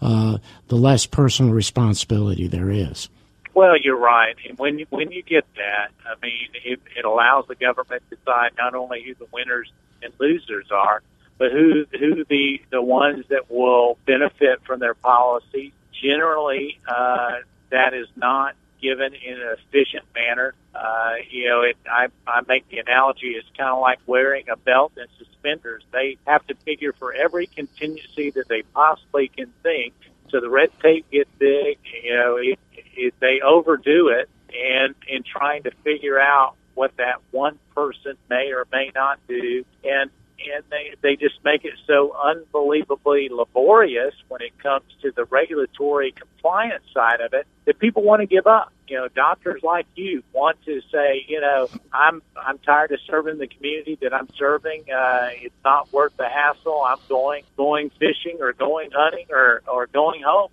uh, 0.02 0.38
the 0.68 0.76
less 0.76 1.06
personal 1.06 1.54
responsibility 1.54 2.48
there 2.48 2.70
is. 2.70 3.10
Well, 3.54 3.76
you're 3.78 4.00
right. 4.00 4.36
And 4.48 4.58
when 4.58 4.80
you, 4.80 4.86
when 4.90 5.12
you 5.12 5.22
get 5.22 5.46
that, 5.56 5.90
I 6.06 6.14
mean, 6.22 6.50
it, 6.64 6.80
it 6.96 7.06
allows 7.06 7.48
the 7.48 7.56
government 7.56 8.04
to 8.10 8.16
decide 8.16 8.52
not 8.58 8.76
only 8.76 9.04
who 9.04 9.16
the 9.16 9.28
winners 9.34 9.72
and 10.02 10.14
losers 10.20 10.68
are, 10.72 11.02
but 11.38 11.52
who 11.52 11.86
who 11.98 12.24
the 12.26 12.62
the 12.70 12.82
ones 12.82 13.26
that 13.30 13.50
will 13.50 13.98
benefit 14.06 14.62
from 14.66 14.80
their 14.80 14.94
policy. 14.94 15.74
Generally, 15.94 16.80
uh, 16.88 17.38
that 17.72 17.94
is 17.94 18.08
not 18.16 18.56
given 18.82 19.14
in 19.14 19.34
an 19.34 19.56
efficient 19.58 20.06
manner. 20.16 20.54
Uh, 20.74 21.14
you 21.30 21.50
know, 21.50 21.62
it, 21.62 21.78
I, 21.90 22.08
I 22.28 22.42
make 22.48 22.68
the 22.70 22.80
analogy, 22.80 23.28
it's 23.30 23.48
kind 23.58 23.70
of 23.70 23.80
like 23.80 24.00
wearing 24.06 24.50
a 24.50 24.56
belt 24.58 24.94
and 24.98 25.08
suspenders. 25.18 25.84
They 25.92 26.18
have 26.26 26.46
to 26.48 26.56
figure 26.66 26.94
for 26.94 27.14
every 27.14 27.48
contingency 27.48 28.32
that 28.32 28.48
they 28.48 28.64
possibly 28.74 29.30
can 29.30 29.52
think. 29.64 29.94
So 30.30 30.40
the 30.40 30.50
red 30.50 30.70
tape 30.82 31.10
gets 31.12 31.30
big, 31.40 31.80
you 32.04 32.16
know, 32.16 32.38
it, 32.38 32.60
it, 32.96 33.14
they 33.20 33.42
overdo 33.42 34.10
it 34.10 34.30
and 34.54 34.96
in 35.08 35.24
trying 35.24 35.64
to 35.64 35.72
figure 35.84 36.20
out 36.20 36.56
what 36.76 36.96
that 36.98 37.16
one 37.32 37.60
person 37.76 38.16
may 38.30 38.52
or 38.52 38.66
may 38.72 38.92
not 38.96 39.20
do. 39.28 39.66
And 39.84 40.10
and 40.54 40.64
they 40.70 40.96
they 41.02 41.16
just 41.16 41.44
make 41.44 41.66
it 41.66 41.74
so 41.88 42.14
unbelievably 42.14 43.30
laborious 43.32 44.14
when 44.28 44.42
it 44.42 44.58
comes 44.60 44.86
to 45.02 45.12
the 45.12 45.26
regulatory 45.26 46.12
compliance 46.12 46.84
side 46.94 47.22
of 47.22 47.34
it 47.34 47.48
that 47.66 47.80
people 47.80 48.04
want 48.04 48.22
to 48.22 48.26
give 48.26 48.48
up. 48.48 48.72
You 48.88 48.98
know, 48.98 49.08
doctors 49.08 49.62
like 49.64 49.86
you 49.96 50.24
want 50.34 50.58
to 50.66 50.82
say, 50.92 51.26
you 51.28 51.42
know, 51.42 51.70
I'm 51.94 52.22
I'm 52.36 52.58
tired 52.60 52.92
of 52.92 53.00
serving 53.08 53.38
the 53.38 53.48
community 53.48 53.98
that 54.02 54.14
I'm 54.14 54.30
serving. 54.38 54.86
Uh, 54.92 55.30
it's 55.34 55.56
not 55.64 55.92
worth 55.94 56.16
the 56.18 56.28
hassle. 56.28 56.84
I'm 56.86 57.00
going 57.08 57.44
going 57.58 57.92
fishing 57.92 58.40
or 58.40 58.54
going 58.54 58.90
hunting 58.94 59.28
or 59.30 59.62
or 59.68 59.88
going 59.88 60.24
home 60.24 60.50